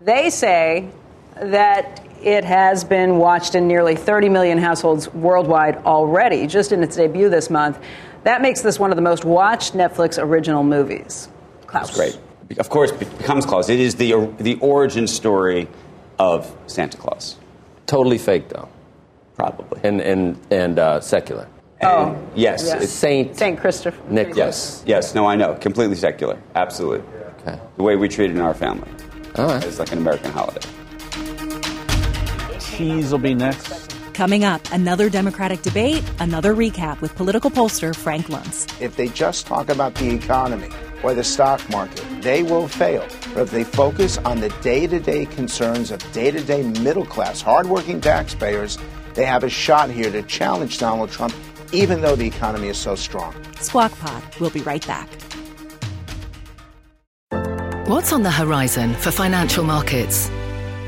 They 0.00 0.30
say 0.30 0.88
that 1.36 2.04
it 2.22 2.42
has 2.44 2.84
been 2.84 3.18
watched 3.18 3.54
in 3.54 3.68
nearly 3.68 3.96
30 3.96 4.30
million 4.30 4.56
households 4.56 5.12
worldwide 5.12 5.76
already, 5.84 6.46
just 6.46 6.72
in 6.72 6.82
its 6.82 6.96
debut 6.96 7.28
this 7.28 7.50
month. 7.50 7.78
That 8.24 8.42
makes 8.42 8.62
this 8.62 8.78
one 8.78 8.90
of 8.90 8.96
the 8.96 9.02
most 9.02 9.24
watched 9.24 9.74
Netflix 9.74 10.22
original 10.22 10.62
movies. 10.64 11.28
Klaus. 11.66 11.88
It's 11.90 11.96
great. 11.96 12.18
Of 12.58 12.68
course, 12.68 12.90
it 12.90 13.18
becomes 13.18 13.46
Claus. 13.46 13.68
It 13.70 13.80
is 13.80 13.94
the 13.94 14.30
the 14.38 14.56
origin 14.60 15.06
story 15.06 15.68
of 16.18 16.54
Santa 16.66 16.96
Claus, 16.96 17.36
Totally 17.86 18.18
fake 18.18 18.48
though, 18.48 18.68
probably. 19.34 19.80
and 19.82 20.00
and 20.00 20.38
and 20.50 20.78
uh, 20.78 21.00
secular. 21.00 21.48
And 21.80 22.16
yes, 22.34 22.64
yeah. 22.66 22.80
it's 22.82 22.92
Saint 22.92 23.36
St. 23.36 23.58
Christopher. 23.58 24.00
Nicholas. 24.08 24.36
yes, 24.36 24.84
yes. 24.86 25.14
No, 25.14 25.26
I 25.26 25.36
know. 25.36 25.54
Completely 25.54 25.96
secular. 25.96 26.40
Absolutely. 26.54 27.04
Okay. 27.40 27.58
The 27.76 27.82
way 27.82 27.96
we 27.96 28.08
treat 28.08 28.30
it 28.30 28.36
in 28.36 28.40
our 28.40 28.54
family. 28.54 28.88
All 29.36 29.46
right. 29.46 29.64
It's 29.64 29.78
like 29.78 29.92
an 29.92 29.98
American 29.98 30.30
holiday. 30.30 30.60
Cheese 32.60 33.10
will 33.10 33.18
be 33.18 33.34
next. 33.34 33.93
Coming 34.14 34.44
up, 34.44 34.62
another 34.70 35.10
Democratic 35.10 35.62
debate, 35.62 36.04
another 36.20 36.54
recap 36.54 37.00
with 37.00 37.16
political 37.16 37.50
pollster 37.50 37.94
Frank 37.94 38.26
Luntz. 38.26 38.80
If 38.80 38.94
they 38.94 39.08
just 39.08 39.44
talk 39.44 39.68
about 39.68 39.96
the 39.96 40.08
economy 40.08 40.68
or 41.02 41.14
the 41.14 41.24
stock 41.24 41.68
market, 41.68 42.04
they 42.22 42.44
will 42.44 42.68
fail. 42.68 43.04
But 43.34 43.42
if 43.42 43.50
they 43.50 43.64
focus 43.64 44.18
on 44.18 44.38
the 44.38 44.50
day 44.62 44.86
to 44.86 45.00
day 45.00 45.26
concerns 45.26 45.90
of 45.90 46.00
day 46.12 46.30
to 46.30 46.40
day 46.44 46.62
middle 46.62 47.04
class, 47.04 47.40
hardworking 47.40 48.00
taxpayers, 48.00 48.78
they 49.14 49.24
have 49.24 49.42
a 49.42 49.50
shot 49.50 49.90
here 49.90 50.12
to 50.12 50.22
challenge 50.22 50.78
Donald 50.78 51.10
Trump, 51.10 51.34
even 51.72 52.00
though 52.00 52.14
the 52.14 52.26
economy 52.26 52.68
is 52.68 52.78
so 52.78 52.94
strong. 52.94 53.34
Squawk 53.58 53.90
Pod. 53.98 54.22
We'll 54.38 54.50
be 54.50 54.62
right 54.62 54.86
back. 54.86 55.08
What's 57.88 58.12
on 58.12 58.22
the 58.22 58.30
horizon 58.30 58.94
for 58.94 59.10
financial 59.10 59.64
markets? 59.64 60.30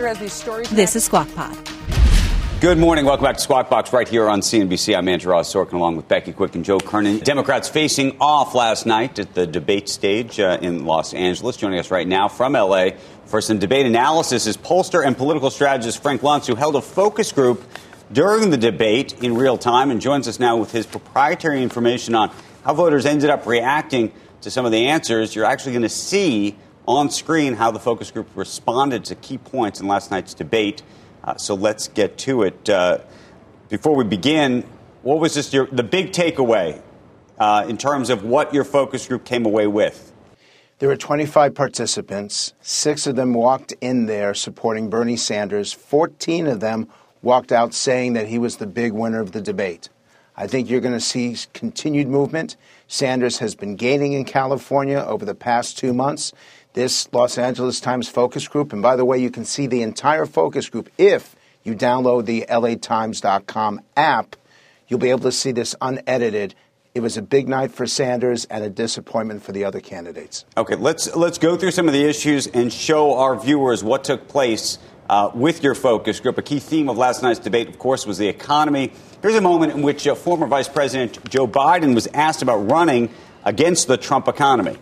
Andrew 0.00 0.08
has 0.08 0.18
these 0.18 0.32
stories. 0.32 0.70
This 0.70 0.96
is 0.96 1.04
Squawk 1.04 1.28
Pod. 1.34 1.54
Good 2.62 2.78
morning. 2.78 3.04
Welcome 3.04 3.24
back 3.24 3.36
to 3.36 3.42
Squawk 3.42 3.68
Box 3.68 3.92
right 3.92 4.08
here 4.08 4.30
on 4.30 4.40
CNBC. 4.40 4.96
I'm 4.96 5.06
Andrew 5.08 5.30
Ross 5.30 5.52
Sorkin 5.52 5.74
along 5.74 5.96
with 5.96 6.08
Becky 6.08 6.32
Quick 6.32 6.54
and 6.54 6.64
Joe 6.64 6.80
Kernan. 6.80 7.18
Democrats 7.18 7.68
facing 7.68 8.16
off 8.18 8.54
last 8.54 8.86
night 8.86 9.18
at 9.18 9.34
the 9.34 9.46
debate 9.46 9.90
stage 9.90 10.40
uh, 10.40 10.56
in 10.62 10.86
Los 10.86 11.12
Angeles. 11.12 11.58
Joining 11.58 11.78
us 11.78 11.90
right 11.90 12.08
now 12.08 12.28
from 12.28 12.54
LA 12.54 12.92
for 13.26 13.42
some 13.42 13.58
debate 13.58 13.84
analysis 13.84 14.46
is 14.46 14.56
pollster 14.56 15.04
and 15.04 15.18
political 15.18 15.50
strategist 15.50 16.02
Frank 16.02 16.22
Luntz, 16.22 16.46
who 16.46 16.54
held 16.54 16.76
a 16.76 16.80
focus 16.80 17.30
group 17.30 17.62
during 18.10 18.48
the 18.48 18.56
debate 18.56 19.22
in 19.22 19.36
real 19.36 19.58
time 19.58 19.90
and 19.90 20.00
joins 20.00 20.26
us 20.26 20.40
now 20.40 20.56
with 20.56 20.72
his 20.72 20.86
proprietary 20.86 21.62
information 21.62 22.14
on 22.14 22.30
how 22.64 22.72
voters 22.72 23.04
ended 23.04 23.28
up 23.28 23.44
reacting 23.44 24.12
to 24.40 24.50
some 24.50 24.64
of 24.64 24.72
the 24.72 24.86
answers. 24.86 25.34
You're 25.34 25.44
actually 25.44 25.72
going 25.72 25.82
to 25.82 25.90
see 25.90 26.56
on 26.90 27.08
screen 27.08 27.54
how 27.54 27.70
the 27.70 27.78
focus 27.78 28.10
group 28.10 28.26
responded 28.34 29.04
to 29.04 29.14
key 29.14 29.38
points 29.38 29.80
in 29.80 29.86
last 29.86 30.10
night's 30.10 30.34
debate. 30.34 30.82
Uh, 31.22 31.36
so 31.36 31.54
let's 31.54 31.86
get 31.86 32.18
to 32.18 32.42
it. 32.42 32.68
Uh, 32.68 32.98
before 33.68 33.94
we 33.94 34.02
begin, 34.02 34.64
what 35.02 35.20
was 35.20 35.34
just 35.34 35.52
your, 35.52 35.66
the 35.66 35.84
big 35.84 36.10
takeaway 36.10 36.82
uh, 37.38 37.64
in 37.68 37.78
terms 37.78 38.10
of 38.10 38.24
what 38.24 38.52
your 38.52 38.64
focus 38.64 39.06
group 39.06 39.24
came 39.24 39.46
away 39.46 39.68
with? 39.68 40.12
There 40.80 40.88
were 40.88 40.96
25 40.96 41.54
participants. 41.54 42.54
Six 42.60 43.06
of 43.06 43.14
them 43.14 43.34
walked 43.34 43.72
in 43.80 44.06
there 44.06 44.34
supporting 44.34 44.90
Bernie 44.90 45.16
Sanders. 45.16 45.72
14 45.72 46.48
of 46.48 46.58
them 46.58 46.88
walked 47.22 47.52
out 47.52 47.72
saying 47.72 48.14
that 48.14 48.26
he 48.26 48.38
was 48.38 48.56
the 48.56 48.66
big 48.66 48.92
winner 48.92 49.20
of 49.20 49.30
the 49.30 49.40
debate. 49.40 49.90
I 50.36 50.46
think 50.46 50.70
you're 50.70 50.80
going 50.80 50.94
to 50.94 51.00
see 51.00 51.36
continued 51.52 52.08
movement. 52.08 52.56
Sanders 52.88 53.38
has 53.38 53.54
been 53.54 53.76
gaining 53.76 54.14
in 54.14 54.24
California 54.24 55.04
over 55.06 55.26
the 55.26 55.34
past 55.34 55.76
two 55.76 55.92
months 55.92 56.32
this 56.72 57.12
Los 57.12 57.38
Angeles 57.38 57.80
Times 57.80 58.08
focus 58.08 58.46
group. 58.48 58.72
And 58.72 58.82
by 58.82 58.96
the 58.96 59.04
way, 59.04 59.18
you 59.18 59.30
can 59.30 59.44
see 59.44 59.66
the 59.66 59.82
entire 59.82 60.26
focus 60.26 60.68
group 60.68 60.90
if 60.98 61.34
you 61.62 61.74
download 61.74 62.26
the 62.26 62.46
LATimes.com 62.48 63.80
app. 63.96 64.36
You'll 64.88 65.00
be 65.00 65.10
able 65.10 65.20
to 65.20 65.32
see 65.32 65.52
this 65.52 65.74
unedited. 65.80 66.54
It 66.94 67.00
was 67.00 67.16
a 67.16 67.22
big 67.22 67.48
night 67.48 67.70
for 67.70 67.86
Sanders 67.86 68.46
and 68.46 68.64
a 68.64 68.70
disappointment 68.70 69.42
for 69.42 69.52
the 69.52 69.64
other 69.64 69.80
candidates. 69.80 70.44
Okay, 70.56 70.74
let's 70.74 71.14
let's 71.14 71.38
go 71.38 71.56
through 71.56 71.70
some 71.70 71.86
of 71.86 71.94
the 71.94 72.04
issues 72.04 72.48
and 72.48 72.72
show 72.72 73.16
our 73.16 73.38
viewers 73.38 73.84
what 73.84 74.02
took 74.02 74.26
place 74.26 74.78
uh, 75.08 75.30
with 75.32 75.62
your 75.62 75.76
focus 75.76 76.18
group. 76.18 76.38
A 76.38 76.42
key 76.42 76.58
theme 76.58 76.88
of 76.88 76.98
last 76.98 77.22
night's 77.22 77.38
debate, 77.38 77.68
of 77.68 77.78
course, 77.78 78.06
was 78.06 78.18
the 78.18 78.26
economy. 78.26 78.92
Here's 79.22 79.36
a 79.36 79.40
moment 79.40 79.72
in 79.72 79.82
which 79.82 80.06
uh, 80.06 80.16
former 80.16 80.46
Vice 80.46 80.68
President 80.68 81.28
Joe 81.28 81.46
Biden 81.46 81.94
was 81.94 82.08
asked 82.08 82.42
about 82.42 82.68
running 82.68 83.10
against 83.44 83.86
the 83.86 83.96
Trump 83.96 84.26
economy. 84.26 84.76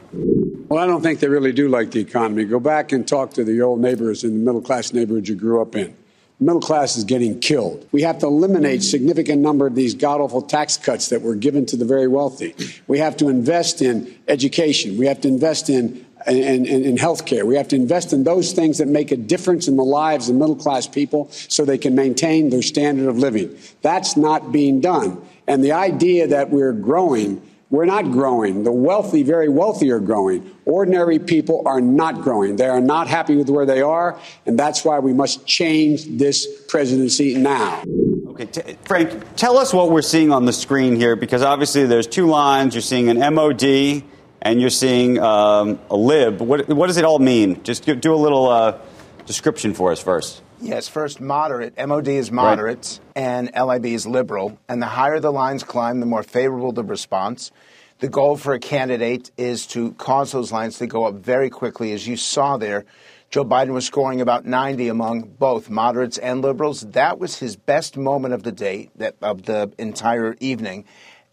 Well, 0.68 0.82
I 0.82 0.86
don't 0.86 1.00
think 1.00 1.20
they 1.20 1.28
really 1.28 1.52
do 1.52 1.68
like 1.68 1.92
the 1.92 2.00
economy. 2.00 2.44
Go 2.44 2.60
back 2.60 2.92
and 2.92 3.08
talk 3.08 3.32
to 3.34 3.44
the 3.44 3.62
old 3.62 3.80
neighbors 3.80 4.22
in 4.22 4.32
the 4.32 4.44
middle 4.44 4.60
class 4.60 4.92
neighborhood 4.92 5.26
you 5.26 5.34
grew 5.34 5.62
up 5.62 5.74
in. 5.74 5.96
Middle 6.40 6.60
class 6.60 6.96
is 6.96 7.04
getting 7.04 7.40
killed. 7.40 7.88
We 7.90 8.02
have 8.02 8.18
to 8.18 8.26
eliminate 8.26 8.82
significant 8.82 9.40
number 9.40 9.66
of 9.66 9.74
these 9.74 9.94
god 9.94 10.20
awful 10.20 10.42
tax 10.42 10.76
cuts 10.76 11.08
that 11.08 11.22
were 11.22 11.34
given 11.34 11.64
to 11.66 11.76
the 11.76 11.86
very 11.86 12.06
wealthy. 12.06 12.54
We 12.86 12.98
have 12.98 13.16
to 13.16 13.28
invest 13.28 13.80
in 13.80 14.14
education. 14.28 14.98
We 14.98 15.06
have 15.06 15.22
to 15.22 15.28
invest 15.28 15.70
in 15.70 16.04
in, 16.26 16.66
in 16.66 16.96
health 16.96 17.24
care. 17.24 17.46
We 17.46 17.56
have 17.56 17.68
to 17.68 17.76
invest 17.76 18.12
in 18.12 18.24
those 18.24 18.52
things 18.52 18.78
that 18.78 18.88
make 18.88 19.12
a 19.12 19.16
difference 19.16 19.68
in 19.68 19.76
the 19.76 19.84
lives 19.84 20.28
of 20.28 20.36
middle 20.36 20.56
class 20.56 20.86
people 20.86 21.30
so 21.30 21.64
they 21.64 21.78
can 21.78 21.94
maintain 21.94 22.50
their 22.50 22.62
standard 22.62 23.08
of 23.08 23.18
living. 23.18 23.56
That's 23.82 24.16
not 24.16 24.52
being 24.52 24.80
done. 24.80 25.22
And 25.46 25.64
the 25.64 25.72
idea 25.72 26.26
that 26.26 26.50
we're 26.50 26.72
growing 26.72 27.40
we're 27.70 27.84
not 27.84 28.10
growing. 28.10 28.62
The 28.62 28.72
wealthy, 28.72 29.22
very 29.22 29.48
wealthy, 29.48 29.90
are 29.90 30.00
growing. 30.00 30.54
Ordinary 30.64 31.18
people 31.18 31.62
are 31.66 31.80
not 31.80 32.22
growing. 32.22 32.56
They 32.56 32.66
are 32.66 32.80
not 32.80 33.08
happy 33.08 33.36
with 33.36 33.50
where 33.50 33.66
they 33.66 33.82
are, 33.82 34.18
and 34.46 34.58
that's 34.58 34.84
why 34.84 34.98
we 35.00 35.12
must 35.12 35.46
change 35.46 36.06
this 36.06 36.46
presidency 36.68 37.34
now. 37.34 37.82
Okay, 38.28 38.46
t- 38.46 38.76
Frank, 38.84 39.36
tell 39.36 39.58
us 39.58 39.74
what 39.74 39.90
we're 39.90 40.02
seeing 40.02 40.32
on 40.32 40.44
the 40.44 40.52
screen 40.52 40.96
here, 40.96 41.14
because 41.16 41.42
obviously 41.42 41.84
there's 41.84 42.06
two 42.06 42.26
lines. 42.26 42.74
You're 42.74 42.82
seeing 42.82 43.08
an 43.08 43.34
MOD 43.34 44.02
and 44.40 44.60
you're 44.60 44.70
seeing 44.70 45.18
um, 45.18 45.80
a 45.90 45.96
lib. 45.96 46.40
What, 46.40 46.68
what, 46.68 46.86
does 46.86 46.96
it 46.96 47.04
all 47.04 47.18
mean? 47.18 47.62
Just 47.64 47.84
do 47.84 48.14
a 48.14 48.16
little 48.16 48.48
uh, 48.48 48.78
description 49.26 49.74
for 49.74 49.92
us 49.92 50.00
first. 50.00 50.42
Yes, 50.60 50.88
first 50.88 51.20
moderate. 51.20 51.74
MOD 51.78 52.08
is 52.08 52.32
moderate, 52.32 53.00
right. 53.14 53.22
and 53.22 53.50
LIB 53.54 53.86
is 53.86 54.06
liberal. 54.06 54.58
And 54.68 54.82
the 54.82 54.86
higher 54.86 55.20
the 55.20 55.30
lines 55.30 55.62
climb, 55.62 56.00
the 56.00 56.06
more 56.06 56.24
favorable 56.24 56.72
the 56.72 56.82
response. 56.82 57.52
The 58.00 58.08
goal 58.08 58.36
for 58.36 58.54
a 58.54 58.58
candidate 58.58 59.30
is 59.36 59.66
to 59.68 59.92
cause 59.92 60.32
those 60.32 60.50
lines 60.52 60.78
to 60.78 60.86
go 60.86 61.04
up 61.04 61.14
very 61.14 61.48
quickly. 61.48 61.92
As 61.92 62.06
you 62.06 62.16
saw 62.16 62.56
there, 62.56 62.84
Joe 63.30 63.44
Biden 63.44 63.72
was 63.72 63.86
scoring 63.86 64.20
about 64.20 64.46
90 64.46 64.88
among 64.88 65.22
both 65.22 65.68
moderates 65.68 66.18
and 66.18 66.42
liberals. 66.42 66.80
That 66.80 67.18
was 67.18 67.38
his 67.38 67.56
best 67.56 67.96
moment 67.96 68.34
of 68.34 68.42
the 68.42 68.52
day, 68.52 68.90
that, 68.96 69.16
of 69.20 69.42
the 69.42 69.72
entire 69.78 70.34
evening. 70.40 70.86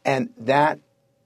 And 0.03 0.29
that 0.37 0.79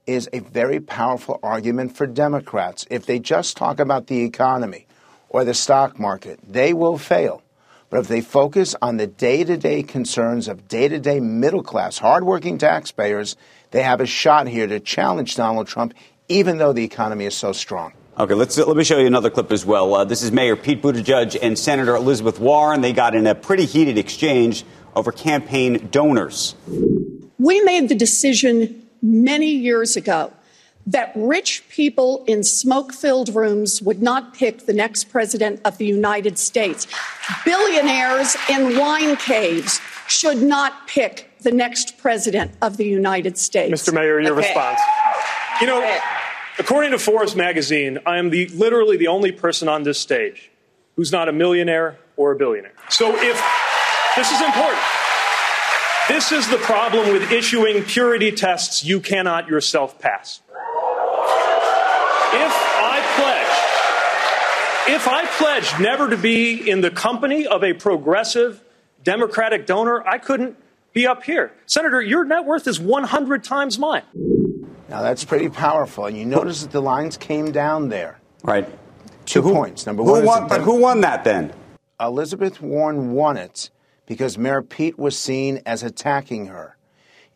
is 0.05 0.29
a 0.31 0.39
very 0.39 0.79
powerful 0.79 1.39
argument 1.43 1.97
for 1.97 2.07
Democrats. 2.07 2.85
If 2.89 3.05
they 3.05 3.19
just 3.19 3.57
talk 3.57 3.79
about 3.79 4.07
the 4.07 4.23
economy 4.23 4.88
or 5.27 5.43
the 5.43 5.53
stock 5.53 5.99
market, 5.99 6.39
they 6.47 6.73
will 6.73 6.97
fail. 6.97 7.43
But 7.89 8.02
if 8.02 8.08
they 8.08 8.21
focus 8.21 8.75
on 8.82 8.97
the 8.97 9.08
day 9.08 9.43
to 9.43 9.58
day 9.58 9.82
concerns 9.82 10.47
of 10.47 10.67
day 10.67 10.88
to 10.88 10.99
day 10.99 11.19
middle 11.19 11.63
class, 11.63 11.97
hardworking 11.97 12.58
taxpayers, 12.58 13.36
they 13.71 13.82
have 13.82 13.99
a 13.99 14.06
shot 14.06 14.47
here 14.47 14.67
to 14.67 14.80
challenge 14.80 15.36
Donald 15.36 15.67
Trump, 15.67 15.93
even 16.28 16.58
though 16.58 16.73
the 16.73 16.84
economy 16.84 17.25
is 17.25 17.36
so 17.36 17.52
strong. 17.52 17.93
Okay, 18.19 18.34
let's 18.34 18.58
let 18.58 18.75
me 18.75 18.84
show 18.84 18.99
you 18.99 19.08
another 19.08 19.30
clip 19.30 19.52
as 19.52 19.65
well. 19.65 19.95
Uh, 19.95 20.04
this 20.04 20.21
is 20.21 20.32
Mayor 20.32 20.56
Pete 20.56 20.82
Buttigieg 20.82 21.38
and 21.41 21.58
Senator 21.58 21.95
Elizabeth 21.95 22.38
Warren. 22.39 22.82
They 22.82 22.93
got 22.93 23.15
in 23.15 23.25
a 23.25 23.34
pretty 23.34 23.65
heated 23.65 23.97
exchange 23.97 24.65
over 24.95 25.12
campaign 25.12 25.88
donors. 25.89 26.56
We 27.38 27.62
made 27.62 27.88
the 27.88 27.95
decision 27.95 28.88
many 29.02 29.52
years 29.52 29.95
ago 29.95 30.34
that 30.88 31.12
rich 31.15 31.63
people 31.70 32.24
in 32.28 32.44
smoke 32.44 32.94
filled 32.94 33.34
rooms 33.36 33.82
would 33.82 34.02
not 34.02 34.34
pick 34.34 34.65
the 34.65 34.74
next 34.74 35.06
president 35.06 35.62
of 35.63 35.78
the 35.78 35.86
United 35.86 36.39
States. 36.39 36.88
Billionaires 37.46 38.36
in 38.50 38.78
wine 38.78 39.15
caves 39.18 39.80
should 40.08 40.42
not 40.42 40.88
pick 40.88 41.32
the 41.42 41.52
next 41.52 41.98
president 41.98 42.52
of 42.62 42.78
the 42.78 42.86
United 42.86 43.38
States. 43.38 43.84
Mr. 43.84 43.94
Mayor, 43.94 44.20
your 44.20 44.32
okay. 44.38 44.48
response. 44.48 44.80
You 45.62 45.68
know, 45.68 46.00
according 46.58 46.92
to 46.92 47.00
Forbes 47.00 47.36
magazine, 47.36 48.00
I 48.06 48.18
am 48.18 48.30
the, 48.30 48.48
literally 48.48 48.98
the 48.98 49.08
only 49.08 49.32
person 49.32 49.68
on 49.70 49.84
this 49.84 50.00
stage 50.00 50.50
who's 50.96 51.12
not 51.12 51.30
a 51.30 51.32
millionaire 51.32 51.98
or 52.18 52.32
a 52.32 52.36
billionaire. 52.36 52.74
So 52.89 53.15
if 53.15 53.42
this 54.15 54.32
is 54.32 54.42
important. 54.42 54.82
This 56.10 56.32
is 56.32 56.50
the 56.50 56.58
problem 56.58 57.13
with 57.13 57.32
issuing 57.32 57.84
purity 57.84 58.32
tests 58.32 58.84
you 58.84 59.00
cannot 59.00 59.48
yourself 59.48 60.00
pass. 60.00 60.42
If 62.32 62.54
I 62.54 63.02
pledge, 64.86 64.96
if 64.96 65.08
I 65.08 65.26
pledge 65.38 65.80
never 65.80 66.10
to 66.10 66.18
be 66.18 66.70
in 66.70 66.82
the 66.82 66.92
company 66.92 67.48
of 67.48 67.63
a 67.63 67.74
progressive 67.74 68.63
Democratic 69.04 69.65
donor, 69.65 70.08
I 70.08 70.20
couldn't 70.20 70.56
be 70.94 71.08
up 71.08 71.24
here. 71.24 71.52
Senator, 71.65 72.02
your 72.02 72.26
net 72.26 72.46
worth 72.46 72.68
is 72.68 72.80
100 72.80 73.44
times 73.44 73.80
mine. 73.80 74.04
Now 74.89 75.02
that's 75.02 75.24
pretty 75.24 75.50
powerful. 75.50 76.06
And 76.06 76.18
you 76.18 76.26
notice 76.26 76.62
that 76.62 76.72
the 76.72 76.82
lines 76.82 77.18
came 77.18 77.52
down 77.52 77.89
there. 77.89 78.20
Right. 78.44 78.68
Two 79.26 79.42
who, 79.42 79.54
points. 79.54 79.86
Number 79.86 80.04
who 80.04 80.12
one, 80.12 80.26
won, 80.26 80.48
but 80.48 80.62
who 80.62 80.80
won 80.80 81.02
that 81.02 81.24
then? 81.24 81.54
Elizabeth 82.00 82.62
Warren 82.62 83.12
won 83.12 83.38
it 83.38 83.70
because 84.06 84.38
Mayor 84.38 84.62
Pete 84.62 84.98
was 84.98 85.18
seen 85.18 85.62
as 85.65 85.84
attacking 85.84 86.48
her. 86.48 86.76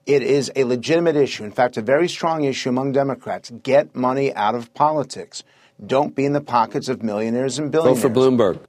It 0.06 0.22
is 0.22 0.52
a 0.56 0.66
legitimate 0.66 1.16
issue. 1.16 1.44
In 1.44 1.52
fact, 1.52 1.78
a 1.78 1.82
very 1.82 2.10
strong 2.10 2.44
issue 2.44 2.70
among 2.70 2.92
Democrats. 2.92 3.52
Get 3.64 3.96
money 3.96 4.34
out 4.34 4.56
of 4.56 4.74
politics. 4.74 5.44
Don't 5.86 6.14
be 6.16 6.26
in 6.26 6.34
the 6.34 6.42
pockets 6.42 6.90
of 6.90 7.04
millionaires 7.04 7.58
and 7.58 7.72
billionaires. 7.72 8.02
Vote 8.02 8.10
for 8.10 8.14
Bloomberg. 8.14 8.60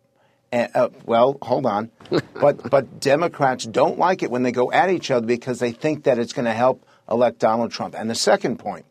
And, 0.53 0.71
uh, 0.75 0.91
well, 1.05 1.37
hold 1.43 1.67
on. 1.67 1.91
but 2.41 2.71
but 2.71 3.01
Democrats 3.01 3.65
don't 3.65 3.99
like 3.99 4.23
it 4.23 4.31
when 4.31 4.45
they 4.45 4.53
go 4.53 4.71
at 4.71 4.91
each 4.91 5.11
other 5.11 5.27
because 5.27 5.59
they 5.59 5.73
think 5.73 6.05
that 6.05 6.19
it's 6.19 6.33
going 6.33 6.45
to 6.45 6.53
help 6.53 6.87
elect 7.11 7.41
Donald 7.41 7.73
Trump. 7.73 7.95
And 7.99 8.09
the 8.09 8.15
second 8.15 8.59
point 8.59 8.87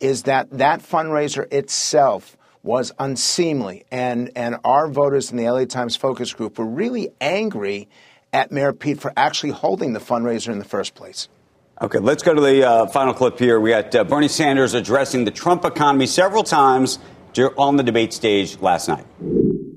is 0.00 0.24
that 0.24 0.50
that 0.50 0.80
fundraiser 0.80 1.50
itself 1.52 2.36
was 2.62 2.92
unseemly. 2.98 3.84
And, 3.90 4.30
and 4.34 4.56
our 4.64 4.88
voters 4.88 5.30
in 5.30 5.36
the 5.36 5.48
LA 5.48 5.66
Times 5.66 5.96
focus 5.96 6.32
group 6.32 6.58
were 6.58 6.66
really 6.66 7.10
angry 7.20 7.88
at 8.32 8.50
Mayor 8.50 8.72
Pete 8.72 9.00
for 9.00 9.12
actually 9.16 9.52
holding 9.52 9.92
the 9.92 10.00
fundraiser 10.00 10.48
in 10.48 10.58
the 10.58 10.64
first 10.64 10.94
place. 10.94 11.28
Okay, 11.78 11.98
let's 11.98 12.22
go 12.22 12.32
to 12.32 12.40
the 12.40 12.66
uh, 12.66 12.86
final 12.86 13.12
clip 13.12 13.38
here. 13.38 13.60
We 13.60 13.68
got 13.68 13.94
uh, 13.94 14.02
Bernie 14.04 14.28
Sanders 14.28 14.72
addressing 14.72 15.26
the 15.26 15.30
Trump 15.30 15.62
economy 15.62 16.06
several 16.06 16.42
times 16.42 16.98
on 17.58 17.76
the 17.76 17.82
debate 17.82 18.14
stage 18.14 18.58
last 18.62 18.88
night. 18.88 19.04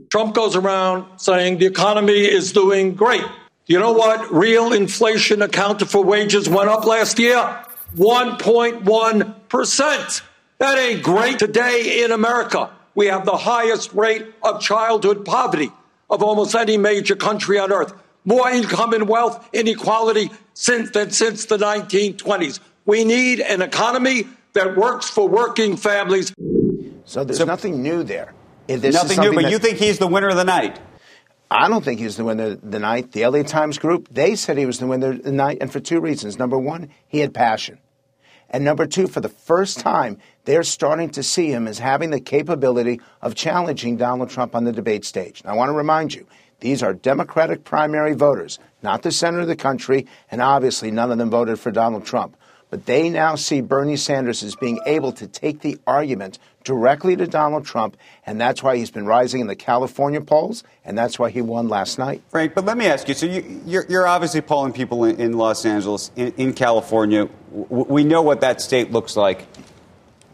Trump 0.10 0.34
goes 0.34 0.56
around 0.56 1.20
saying 1.20 1.58
the 1.58 1.66
economy 1.66 2.22
is 2.22 2.54
doing 2.54 2.96
great. 2.96 3.26
You 3.66 3.80
know 3.80 3.92
what? 3.92 4.32
Real 4.32 4.72
inflation 4.72 5.42
accounted 5.42 5.90
for 5.90 6.02
wages 6.02 6.48
went 6.48 6.70
up 6.70 6.86
last 6.86 7.20
year 7.20 7.36
1.1%. 7.98 10.22
That 10.60 10.78
ain't 10.78 11.04
great. 11.04 11.38
Today 11.38 12.06
in 12.06 12.14
America, 12.14 12.72
we 12.96 13.08
have 13.08 13.26
the 13.26 13.36
highest 13.36 13.94
rate 13.94 14.26
of 14.42 14.62
childhood 14.62 15.26
poverty 15.26 15.70
of 16.10 16.24
almost 16.24 16.56
any 16.56 16.78
major 16.78 17.18
country 17.18 17.60
on 17.60 17.74
earth. 17.74 17.92
More 18.26 18.50
income 18.50 18.94
and 18.94 19.08
wealth 19.08 19.48
inequality 19.54 20.30
since 20.54 20.92
than 20.92 21.12
since 21.12 21.46
the 21.46 21.58
1920s. 21.58 22.60
We 22.86 23.04
need 23.04 23.40
an 23.40 23.62
economy 23.62 24.28
that 24.54 24.76
works 24.76 25.10
for 25.10 25.28
working 25.28 25.78
families. 25.78 26.34
So 27.06 27.24
there's 27.24 27.40
So- 27.40 27.46
nothing 27.46 27.82
new 27.82 28.04
there. 28.04 28.34
If 28.68 28.84
Nothing 28.84 29.20
new, 29.20 29.34
but 29.34 29.44
that- 29.44 29.52
you 29.52 29.58
think 29.58 29.80
he's 29.80 29.98
the 29.98 30.08
winner 30.08 30.28
of 30.28 30.36
the 30.36 30.44
night. 30.44 30.80
I 31.50 31.68
don't 31.68 31.84
think 31.84 32.00
he's 32.00 32.18
the 32.18 32.24
winner 32.24 32.52
of 32.52 32.72
the 32.72 32.78
night. 32.78 33.14
The 33.14 33.26
LA 33.26 33.42
Times 33.42 33.80
Group, 33.80 34.08
they 34.12 34.36
said 34.36 34.60
he 34.60 34.68
was 34.68 34.78
the 34.78 34.86
winner 34.86 35.12
of 35.12 35.24
the 35.24 35.32
night, 35.32 35.58
and 35.60 35.72
for 35.72 35.80
two 35.80 36.00
reasons. 36.00 36.38
Number 36.38 36.60
one, 36.60 36.90
he 37.08 37.20
had 37.20 37.34
passion. 37.34 37.80
And 38.52 38.64
number 38.64 38.86
two, 38.86 39.08
for 39.08 39.22
the 39.22 39.30
first 39.30 39.80
time, 39.80 40.18
they're 40.46 40.64
starting 40.64 41.10
to 41.12 41.24
see 41.24 41.52
him 41.52 41.68
as 41.68 41.80
having 41.80 42.12
the 42.12 42.20
capability 42.20 43.02
of 43.22 43.34
challenging 43.34 43.98
Donald 43.98 44.30
Trump 44.30 44.56
on 44.56 44.64
the 44.64 44.72
debate 44.72 45.06
stage. 45.06 45.42
And 45.42 45.52
I 45.52 45.56
want 45.56 45.70
to 45.70 45.74
remind 45.74 46.14
you, 46.14 46.26
these 46.60 46.84
are 46.84 46.94
Democratic 46.94 47.64
primary 47.64 48.14
voters, 48.14 48.60
not 48.82 49.02
the 49.02 49.12
center 49.12 49.40
of 49.40 49.48
the 49.48 49.56
country, 49.56 50.08
and 50.32 50.42
obviously 50.42 50.92
none 50.92 51.12
of 51.12 51.18
them 51.18 51.30
voted 51.30 51.60
for 51.60 51.72
Donald 51.72 52.06
Trump. 52.06 52.36
But 52.70 52.86
they 52.86 53.10
now 53.10 53.34
see 53.36 53.62
Bernie 53.62 53.98
Sanders 53.98 54.44
as 54.44 54.56
being 54.56 54.80
able 54.86 55.12
to 55.14 55.26
take 55.26 55.62
the 55.62 55.80
argument 55.88 56.38
directly 56.64 57.16
to 57.16 57.26
Donald 57.26 57.66
Trump, 57.66 57.98
and 58.28 58.40
that's 58.40 58.62
why 58.62 58.78
he's 58.78 58.92
been 58.92 59.08
rising 59.08 59.42
in 59.42 59.48
the 59.48 59.56
California 59.56 60.22
polls, 60.22 60.64
and 60.86 60.96
that's 60.96 61.18
why 61.18 61.32
he 61.32 61.42
won 61.42 61.68
last 61.68 61.98
night. 61.98 62.22
Frank, 62.30 62.54
but 62.54 62.66
let 62.66 62.78
me 62.78 62.86
ask 62.86 63.08
you. 63.08 63.16
So 63.16 63.26
you, 63.26 63.62
you're, 63.66 63.86
you're 63.90 64.06
obviously 64.06 64.42
polling 64.42 64.74
people 64.74 65.06
in, 65.06 65.20
in 65.20 65.34
Los 65.34 65.66
Angeles, 65.66 66.12
in, 66.16 66.32
in 66.38 66.54
California. 66.54 67.28
W- 67.52 67.86
we 67.86 68.04
know 68.04 68.22
what 68.22 68.42
that 68.42 68.62
state 68.62 68.92
looks 68.92 69.18
like. 69.18 69.48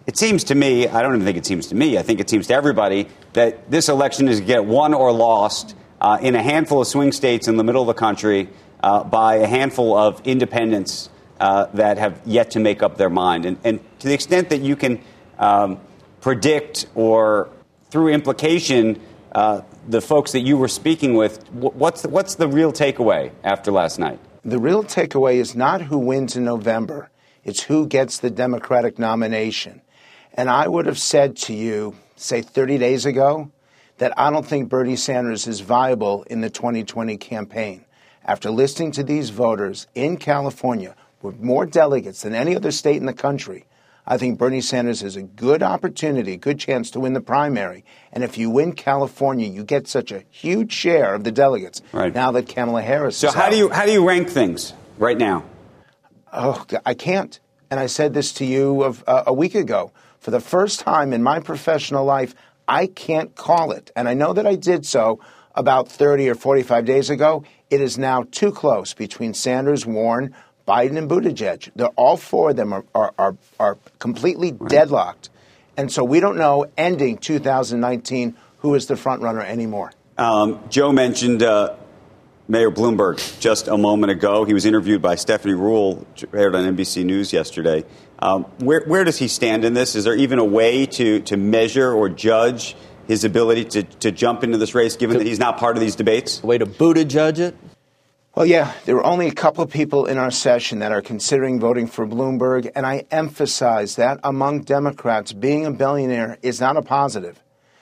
It 0.06 0.18
seems 0.18 0.44
to 0.46 0.56
me, 0.56 0.88
I 0.88 1.02
don't 1.02 1.16
even 1.16 1.26
think 1.26 1.38
it 1.38 1.46
seems 1.46 1.68
to 1.68 1.76
me, 1.76 1.98
I 1.98 2.02
think 2.02 2.20
it 2.20 2.30
seems 2.30 2.48
to 2.48 2.54
everybody, 2.54 3.08
that 3.34 3.72
this 3.72 3.88
election 3.88 4.28
is 4.28 4.40
to 4.40 4.46
get 4.46 4.66
won 4.66 4.94
or 4.94 5.12
lost 5.14 5.76
uh, 6.06 6.20
in 6.22 6.36
a 6.36 6.44
handful 6.44 6.82
of 6.82 6.88
swing 6.88 7.12
states 7.12 7.48
in 7.48 7.58
the 7.58 7.64
middle 7.64 7.82
of 7.82 7.88
the 7.88 8.00
country 8.00 8.48
uh, 8.84 9.04
by 9.04 9.38
a 9.38 9.48
handful 9.48 9.98
of 9.98 10.22
independents 10.24 11.10
uh, 11.40 11.66
that 11.74 11.98
have 11.98 12.22
yet 12.26 12.52
to 12.52 12.60
make 12.60 12.84
up 12.84 12.96
their 12.96 13.10
mind. 13.10 13.44
And, 13.44 13.58
and 13.64 13.80
to 14.02 14.08
the 14.08 14.14
extent 14.14 14.52
that 14.52 14.62
you 14.62 14.76
can 14.76 15.02
um, 15.40 15.80
predict 16.22 16.86
or 16.94 17.50
through 17.90 18.10
implication 18.10 19.02
uh, 19.32 19.62
the 19.88 20.00
folks 20.00 20.34
that 20.34 20.42
you 20.42 20.58
were 20.58 20.68
speaking 20.68 21.16
with, 21.16 21.44
what's 21.52 22.04
the, 22.04 22.10
what's 22.10 22.36
the 22.36 22.48
real 22.48 22.72
takeaway 22.72 23.32
after 23.44 23.72
last 23.72 23.98
night? 23.98 24.20
The 24.44 24.60
real 24.60 24.84
takeaway 24.84 25.38
is 25.38 25.56
not 25.56 25.82
who 25.82 25.98
wins 25.98 26.36
in 26.36 26.44
November, 26.44 27.10
it's 27.44 27.64
who 27.64 27.88
gets 27.88 28.20
the 28.20 28.30
Democratic 28.30 29.00
nomination. 29.00 29.82
And 30.36 30.52
I 30.52 30.68
would 30.68 30.86
have 30.86 31.00
said 31.00 31.36
to 31.38 31.54
you, 31.56 31.96
say 32.16 32.44
30 32.44 32.78
days 32.78 33.08
ago, 33.08 33.52
that 33.98 34.18
I 34.20 34.30
don't 34.30 34.46
think 34.46 34.70
Bernie 34.70 34.96
Sanders 34.96 35.48
is 35.48 35.62
viable 35.62 36.24
in 36.24 36.42
the 36.42 36.50
2020 36.50 37.18
campaign. 37.18 37.86
After 38.26 38.50
listening 38.50 38.92
to 38.94 39.04
these 39.04 39.30
voters 39.30 39.88
in 39.96 40.18
California 40.18 40.96
with 41.22 41.40
more 41.40 41.66
delegates 41.66 42.24
than 42.24 42.34
any 42.36 42.56
other 42.56 42.72
state 42.72 42.98
in 42.98 43.06
the 43.06 43.14
country, 43.14 43.66
I 44.08 44.18
think 44.18 44.38
Bernie 44.38 44.62
Sanders 44.62 45.02
has 45.02 45.16
a 45.16 45.24
good 45.24 45.64
opportunity, 45.64 46.38
good 46.38 46.60
chance 46.60 46.92
to 46.92 47.00
win 47.00 47.14
the 47.14 47.22
primary. 47.22 47.84
And 48.12 48.24
if 48.24 48.38
you 48.38 48.50
win 48.50 48.74
California, 48.74 49.48
you 49.48 49.64
get 49.64 49.88
such 49.88 50.12
a 50.12 50.24
huge 50.30 50.72
share 50.72 51.16
of 51.16 51.24
the 51.24 51.32
delegates. 51.32 51.82
Right. 51.92 52.14
Now 52.14 52.32
that 52.32 52.48
Kamala 52.48 52.82
Harris 52.82 53.18
So 53.18 53.30
is 53.30 53.34
how 53.34 53.44
out. 53.46 53.52
do 53.52 53.58
you 53.58 53.70
how 53.70 53.86
do 53.86 53.92
you 53.92 54.08
rank 54.08 54.30
things 54.30 54.74
right 55.00 55.18
now? 55.18 55.44
Oh, 56.34 56.66
I 56.86 56.94
can't. 56.94 57.40
And 57.72 57.80
I 57.80 57.88
said 57.88 58.14
this 58.14 58.32
to 58.34 58.46
you 58.46 58.84
of, 58.84 59.04
uh, 59.08 59.24
a 59.26 59.34
week 59.34 59.56
ago. 59.56 59.92
For 60.20 60.32
the 60.32 60.40
first 60.40 60.80
time 60.82 61.14
in 61.14 61.24
my 61.24 61.40
professional 61.40 62.06
life, 62.06 62.36
I 62.68 62.88
can't 62.88 63.36
call 63.36 63.72
it. 63.72 63.92
And 63.96 64.08
I 64.08 64.14
know 64.14 64.34
that 64.34 64.46
I 64.46 64.56
did 64.56 64.86
so 64.86 65.20
about 65.54 65.88
30 65.88 66.30
or 66.30 66.36
45 66.36 66.86
days 66.86 67.10
ago. 67.10 67.44
It 67.70 67.82
is 67.82 67.98
now 67.98 68.26
too 68.32 68.52
close 68.52 68.94
between 68.94 69.34
Sanders, 69.34 69.86
Warren, 69.86 70.36
Biden, 70.68 70.98
and 70.98 71.10
Buttigieg. 71.10 71.72
They're, 71.76 71.88
all 71.90 72.18
four 72.18 72.52
of 72.52 72.56
them 72.56 72.74
are, 72.74 72.86
are, 72.94 73.14
are, 73.18 73.38
are 73.60 73.78
completely 74.00 74.52
deadlocked. 74.52 75.30
And 75.78 75.92
so 75.92 76.04
we 76.04 76.20
don't 76.20 76.38
know, 76.38 76.66
ending 76.78 77.18
2019, 77.18 78.36
who 78.60 78.76
is 78.76 78.88
the 78.88 78.96
front 78.96 79.22
runner 79.22 79.42
anymore. 79.42 79.92
Um, 80.18 80.62
Joe 80.70 80.92
mentioned 80.92 81.44
uh, 81.44 81.76
Mayor 82.48 82.70
Bloomberg 82.70 83.40
just 83.40 83.68
a 83.68 83.78
moment 83.78 84.12
ago. 84.12 84.46
He 84.46 84.54
was 84.54 84.66
interviewed 84.66 85.02
by 85.02 85.16
Stephanie 85.16 85.56
Ruhle, 85.56 86.06
aired 86.32 86.56
on 86.56 86.76
NBC 86.76 87.04
News 87.04 87.34
yesterday. 87.34 87.84
Um, 88.20 88.44
where, 88.60 88.84
where 88.86 89.04
does 89.04 89.18
he 89.18 89.28
stand 89.28 89.66
in 89.66 89.74
this? 89.74 89.96
Is 89.96 90.04
there 90.04 90.16
even 90.16 90.38
a 90.38 90.46
way 90.46 90.86
to, 90.86 91.22
to 91.22 91.38
measure 91.38 91.92
or 91.92 92.08
judge 92.08 92.76
his 93.08 93.24
ability 93.24 93.66
to, 93.66 93.84
to 93.84 94.12
jump 94.12 94.44
into 94.44 94.58
this 94.58 94.76
race, 94.76 94.96
given 94.96 95.18
that 95.18 95.26
he's 95.26 95.40
not 95.40 95.58
part 95.58 95.76
of 95.76 95.82
these 95.82 95.96
debates? 95.96 96.44
A 96.44 96.46
way 96.46 96.58
to 96.58 96.66
Buttigieg 96.66 97.40
it? 97.40 97.56
Well, 98.36 98.46
yeah, 98.46 98.74
there 98.86 98.96
were 98.96 99.06
only 99.06 99.28
a 99.28 99.34
couple 99.34 99.64
of 99.64 99.72
people 99.72 100.06
in 100.06 100.18
our 100.18 100.30
session 100.30 100.80
that 100.80 100.92
are 100.92 101.02
considering 101.02 101.60
voting 101.60 101.88
for 101.88 102.06
Bloomberg, 102.06 102.70
and 102.76 102.86
I 102.86 103.06
emphasize 103.10 103.96
that 103.96 104.20
among 104.24 104.62
Democrats, 104.64 105.32
being 105.34 105.66
a 105.66 105.72
billionaire 105.72 106.38
is 106.42 106.60
not 106.60 106.78
a 106.78 106.82
positive. 106.82 107.42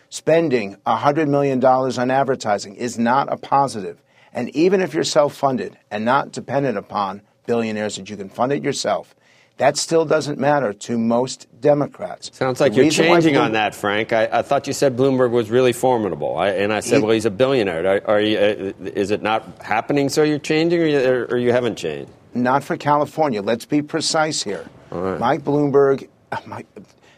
Spending 0.09 0.77
$100 0.85 1.27
million 1.27 1.63
on 1.65 2.11
advertising 2.11 2.75
is 2.75 2.99
not 2.99 3.33
a 3.33 3.37
positive. 3.37 4.02
And 4.33 4.49
even 4.55 4.81
if 4.81 4.93
you're 4.93 5.03
self 5.03 5.35
funded 5.35 5.77
and 5.91 6.03
not 6.05 6.31
dependent 6.31 6.77
upon 6.77 7.21
billionaires 7.45 7.97
that 7.97 8.09
you 8.09 8.17
can 8.17 8.29
fund 8.29 8.51
it 8.51 8.63
yourself, 8.63 9.15
that 9.57 9.77
still 9.77 10.05
doesn't 10.05 10.39
matter 10.39 10.73
to 10.73 10.97
most 10.97 11.45
Democrats. 11.61 12.31
Sounds 12.35 12.59
like 12.59 12.73
The 12.73 12.83
you're 12.83 12.91
changing 12.91 13.33
Bloom- 13.33 13.45
on 13.45 13.51
that, 13.51 13.75
Frank. 13.75 14.11
I, 14.11 14.27
I 14.31 14.41
thought 14.41 14.65
you 14.65 14.73
said 14.73 14.97
Bloomberg 14.97 15.29
was 15.29 15.51
really 15.51 15.73
formidable, 15.73 16.35
I, 16.37 16.49
and 16.49 16.73
I 16.73 16.79
said, 16.79 16.97
He- 16.97 17.03
well, 17.03 17.13
he's 17.13 17.25
a 17.25 17.31
billionaire. 17.31 17.85
Are, 17.85 18.15
are 18.15 18.19
you, 18.21 18.37
uh, 18.37 18.73
is 18.95 19.11
it 19.11 19.21
not 19.21 19.61
happening? 19.61 20.09
So 20.09 20.23
you're 20.23 20.39
changing, 20.39 20.81
or 20.81 20.85
you, 20.87 21.27
or, 21.29 21.37
you 21.37 21.51
haven't 21.51 21.75
changed? 21.75 22.11
not 22.33 22.63
for 22.63 22.75
California. 22.77 23.43
Let's 23.43 23.65
be 23.65 23.83
precise 23.83 24.41
here. 24.41 24.67
Mike 24.91 25.43
Bloomberg, 25.43 26.09
uh, 26.31 26.37
Mike, 26.47 26.65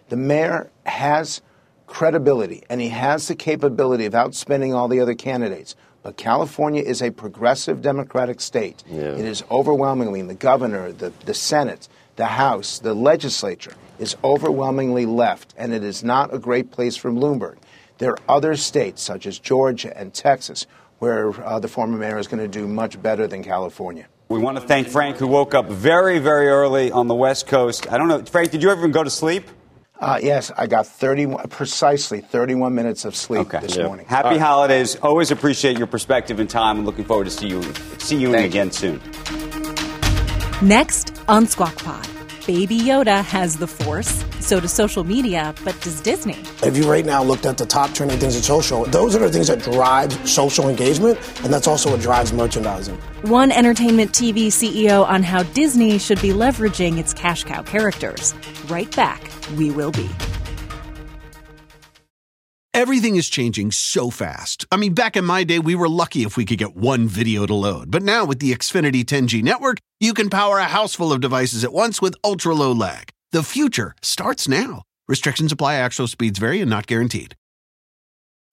the 0.09 0.17
mayor 0.17 0.69
has 0.85 1.41
credibility 1.87 2.63
and 2.69 2.81
he 2.81 2.89
has 2.89 3.27
the 3.27 3.35
capability 3.35 4.05
of 4.05 4.13
outspending 4.13 4.75
all 4.75 4.87
the 4.87 4.99
other 4.99 5.15
candidates. 5.15 5.75
But 6.03 6.17
California 6.17 6.83
is 6.83 7.01
a 7.01 7.11
progressive 7.11 7.81
Democratic 7.81 8.39
state. 8.39 8.83
It 8.87 9.25
is 9.25 9.43
overwhelmingly 9.49 10.21
the 10.21 10.35
governor, 10.35 10.91
the, 10.91 11.11
the 11.25 11.33
Senate, 11.33 11.87
the 12.15 12.27
House, 12.27 12.79
the 12.79 12.93
legislature 12.93 13.73
is 13.99 14.15
overwhelmingly 14.23 15.05
left, 15.05 15.53
and 15.57 15.73
it 15.73 15.83
is 15.83 16.03
not 16.03 16.33
a 16.33 16.39
great 16.39 16.71
place 16.71 16.95
for 16.95 17.11
Bloomberg. 17.11 17.57
There 17.97 18.11
are 18.11 18.19
other 18.27 18.55
states, 18.55 19.01
such 19.01 19.25
as 19.25 19.39
Georgia 19.39 19.97
and 19.97 20.13
Texas, 20.13 20.67
where 20.99 21.31
uh, 21.43 21.59
the 21.59 21.67
former 21.67 21.97
mayor 21.97 22.17
is 22.17 22.27
going 22.27 22.41
to 22.43 22.47
do 22.47 22.67
much 22.67 23.01
better 23.01 23.27
than 23.27 23.43
California. 23.43 24.07
We 24.27 24.39
want 24.39 24.57
to 24.57 24.63
thank 24.65 24.87
Frank, 24.87 25.17
who 25.17 25.27
woke 25.27 25.53
up 25.53 25.67
very, 25.67 26.19
very 26.19 26.47
early 26.47 26.91
on 26.91 27.07
the 27.07 27.15
West 27.15 27.47
Coast. 27.47 27.91
I 27.91 27.97
don't 27.97 28.07
know, 28.07 28.23
Frank, 28.25 28.51
did 28.51 28.63
you 28.63 28.69
ever 28.69 28.87
go 28.87 29.03
to 29.03 29.09
sleep? 29.09 29.47
Uh, 29.99 30.19
yes, 30.21 30.51
I 30.57 30.67
got 30.67 30.87
31, 30.87 31.47
precisely 31.47 32.19
31 32.19 32.75
minutes 32.75 33.05
of 33.05 33.15
sleep 33.15 33.49
this 33.49 33.77
morning. 33.77 34.05
Happy 34.05 34.37
holidays. 34.37 34.97
Always 34.97 35.31
appreciate 35.31 35.77
your 35.77 35.87
perspective 35.87 36.39
and 36.39 36.49
time, 36.49 36.77
and 36.77 36.85
looking 36.85 37.05
forward 37.05 37.25
to 37.25 37.31
see 37.31 37.47
you 37.47 37.61
see 37.99 38.17
you 38.17 38.31
Thank 38.31 38.47
again 38.47 38.71
soon. 38.71 39.01
Next 40.61 41.13
on 41.27 41.47
Squawk 41.47 41.75
Pod, 41.77 42.07
Baby 42.45 42.77
Yoda 42.77 43.23
has 43.23 43.57
the 43.57 43.67
Force, 43.67 44.23
so 44.39 44.59
does 44.59 44.73
social 44.73 45.03
media, 45.05 45.55
but 45.63 45.79
does 45.81 46.01
Disney. 46.01 46.37
If 46.61 46.75
you 46.75 46.89
right 46.89 47.05
now 47.05 47.23
looked 47.23 47.45
at 47.45 47.57
the 47.57 47.65
top 47.65 47.93
trending 47.93 48.19
things 48.19 48.35
in 48.35 48.43
social, 48.43 48.83
those 48.85 49.15
are 49.15 49.19
the 49.19 49.31
things 49.31 49.47
that 49.47 49.59
drive 49.59 50.11
social 50.27 50.67
engagement, 50.67 51.17
and 51.43 51.53
that's 51.53 51.67
also 51.67 51.91
what 51.91 52.01
drives 52.01 52.33
merchandising. 52.33 52.95
One 53.23 53.51
entertainment 53.51 54.11
TV 54.11 54.47
CEO 54.47 55.05
on 55.05 55.23
how 55.23 55.43
Disney 55.43 55.97
should 55.97 56.21
be 56.21 56.29
leveraging 56.29 56.97
its 56.97 57.13
cash 57.13 57.43
cow 57.45 57.63
characters. 57.63 58.33
Right 58.67 58.93
back, 58.95 59.21
we 59.55 59.71
will 59.71 59.91
be. 59.91 60.09
Everything 62.73 63.15
is 63.15 63.29
changing 63.29 63.71
so 63.71 64.09
fast. 64.09 64.65
I 64.69 64.75
mean, 64.75 64.93
back 64.93 65.15
in 65.15 65.23
my 65.23 65.45
day, 65.45 65.59
we 65.59 65.75
were 65.75 65.87
lucky 65.87 66.23
if 66.23 66.35
we 66.35 66.43
could 66.43 66.57
get 66.57 66.75
one 66.75 67.07
video 67.07 67.45
to 67.45 67.53
load. 67.53 67.89
But 67.89 68.03
now 68.03 68.25
with 68.25 68.39
the 68.39 68.53
Xfinity 68.53 69.05
10G 69.05 69.41
network, 69.41 69.79
you 70.01 70.13
can 70.13 70.29
power 70.29 70.59
a 70.59 70.65
house 70.65 70.93
full 70.93 71.13
of 71.13 71.21
devices 71.21 71.63
at 71.63 71.71
once 71.71 72.01
with 72.01 72.15
ultra 72.21 72.53
low 72.53 72.73
lag. 72.73 73.09
The 73.31 73.43
future 73.43 73.95
starts 74.01 74.47
now. 74.47 74.83
Restrictions 75.07 75.51
apply, 75.53 75.75
actual 75.75 76.07
speeds 76.07 76.37
vary 76.37 76.59
and 76.59 76.69
not 76.69 76.85
guaranteed. 76.85 77.33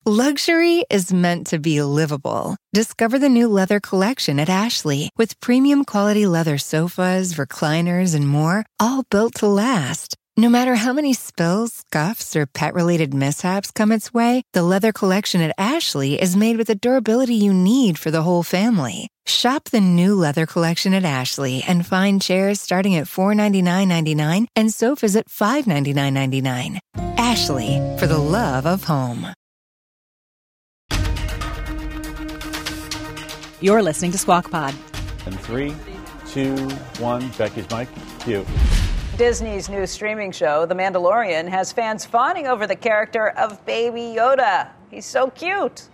Luxury 0.04 0.84
is 0.90 1.12
meant 1.12 1.46
to 1.48 1.58
be 1.58 1.82
livable. 1.82 2.56
Discover 2.72 3.18
the 3.18 3.28
new 3.28 3.48
leather 3.48 3.80
collection 3.80 4.40
at 4.40 4.48
Ashley 4.48 5.10
with 5.16 5.38
premium 5.40 5.84
quality 5.84 6.26
leather 6.26 6.58
sofas, 6.58 7.34
recliners, 7.34 8.14
and 8.14 8.26
more, 8.28 8.66
all 8.80 9.04
built 9.10 9.34
to 9.36 9.46
last. 9.46 10.16
No 10.38 10.48
matter 10.48 10.76
how 10.76 10.94
many 10.94 11.12
spills, 11.12 11.84
scuffs, 11.86 12.34
or 12.34 12.46
pet 12.46 12.72
related 12.72 13.12
mishaps 13.12 13.70
come 13.70 13.92
its 13.92 14.14
way, 14.14 14.42
the 14.54 14.62
leather 14.62 14.90
collection 14.90 15.42
at 15.42 15.54
Ashley 15.58 16.18
is 16.18 16.34
made 16.34 16.56
with 16.56 16.68
the 16.68 16.74
durability 16.74 17.34
you 17.34 17.52
need 17.52 17.98
for 17.98 18.10
the 18.10 18.22
whole 18.22 18.42
family. 18.42 19.08
Shop 19.26 19.64
the 19.64 19.80
new 19.80 20.14
leather 20.14 20.46
collection 20.46 20.94
at 20.94 21.04
Ashley 21.04 21.62
and 21.68 21.86
find 21.86 22.22
chairs 22.22 22.62
starting 22.62 22.94
at 22.96 23.04
$499.99 23.08 24.46
and 24.56 24.72
sofas 24.72 25.16
at 25.16 25.28
$599.99. 25.28 26.78
Ashley, 27.18 27.96
for 27.98 28.06
the 28.06 28.16
love 28.16 28.64
of 28.64 28.84
home. 28.84 29.26
You're 33.60 33.82
listening 33.82 34.12
to 34.12 34.18
Squawk 34.18 34.50
Pod. 34.50 34.74
And 35.26 35.38
three, 35.38 35.74
two, 36.26 36.56
one. 37.00 37.28
Becky's 37.36 37.68
mic. 37.68 37.88
Cue. 38.20 38.46
Disney's 39.18 39.68
new 39.68 39.86
streaming 39.86 40.32
show, 40.32 40.64
The 40.64 40.74
Mandalorian, 40.74 41.46
has 41.46 41.70
fans 41.70 42.06
fawning 42.06 42.46
over 42.46 42.66
the 42.66 42.74
character 42.74 43.28
of 43.28 43.64
Baby 43.66 44.14
Yoda. 44.16 44.70
He's 44.90 45.04
so 45.04 45.28
cute. 45.28 45.88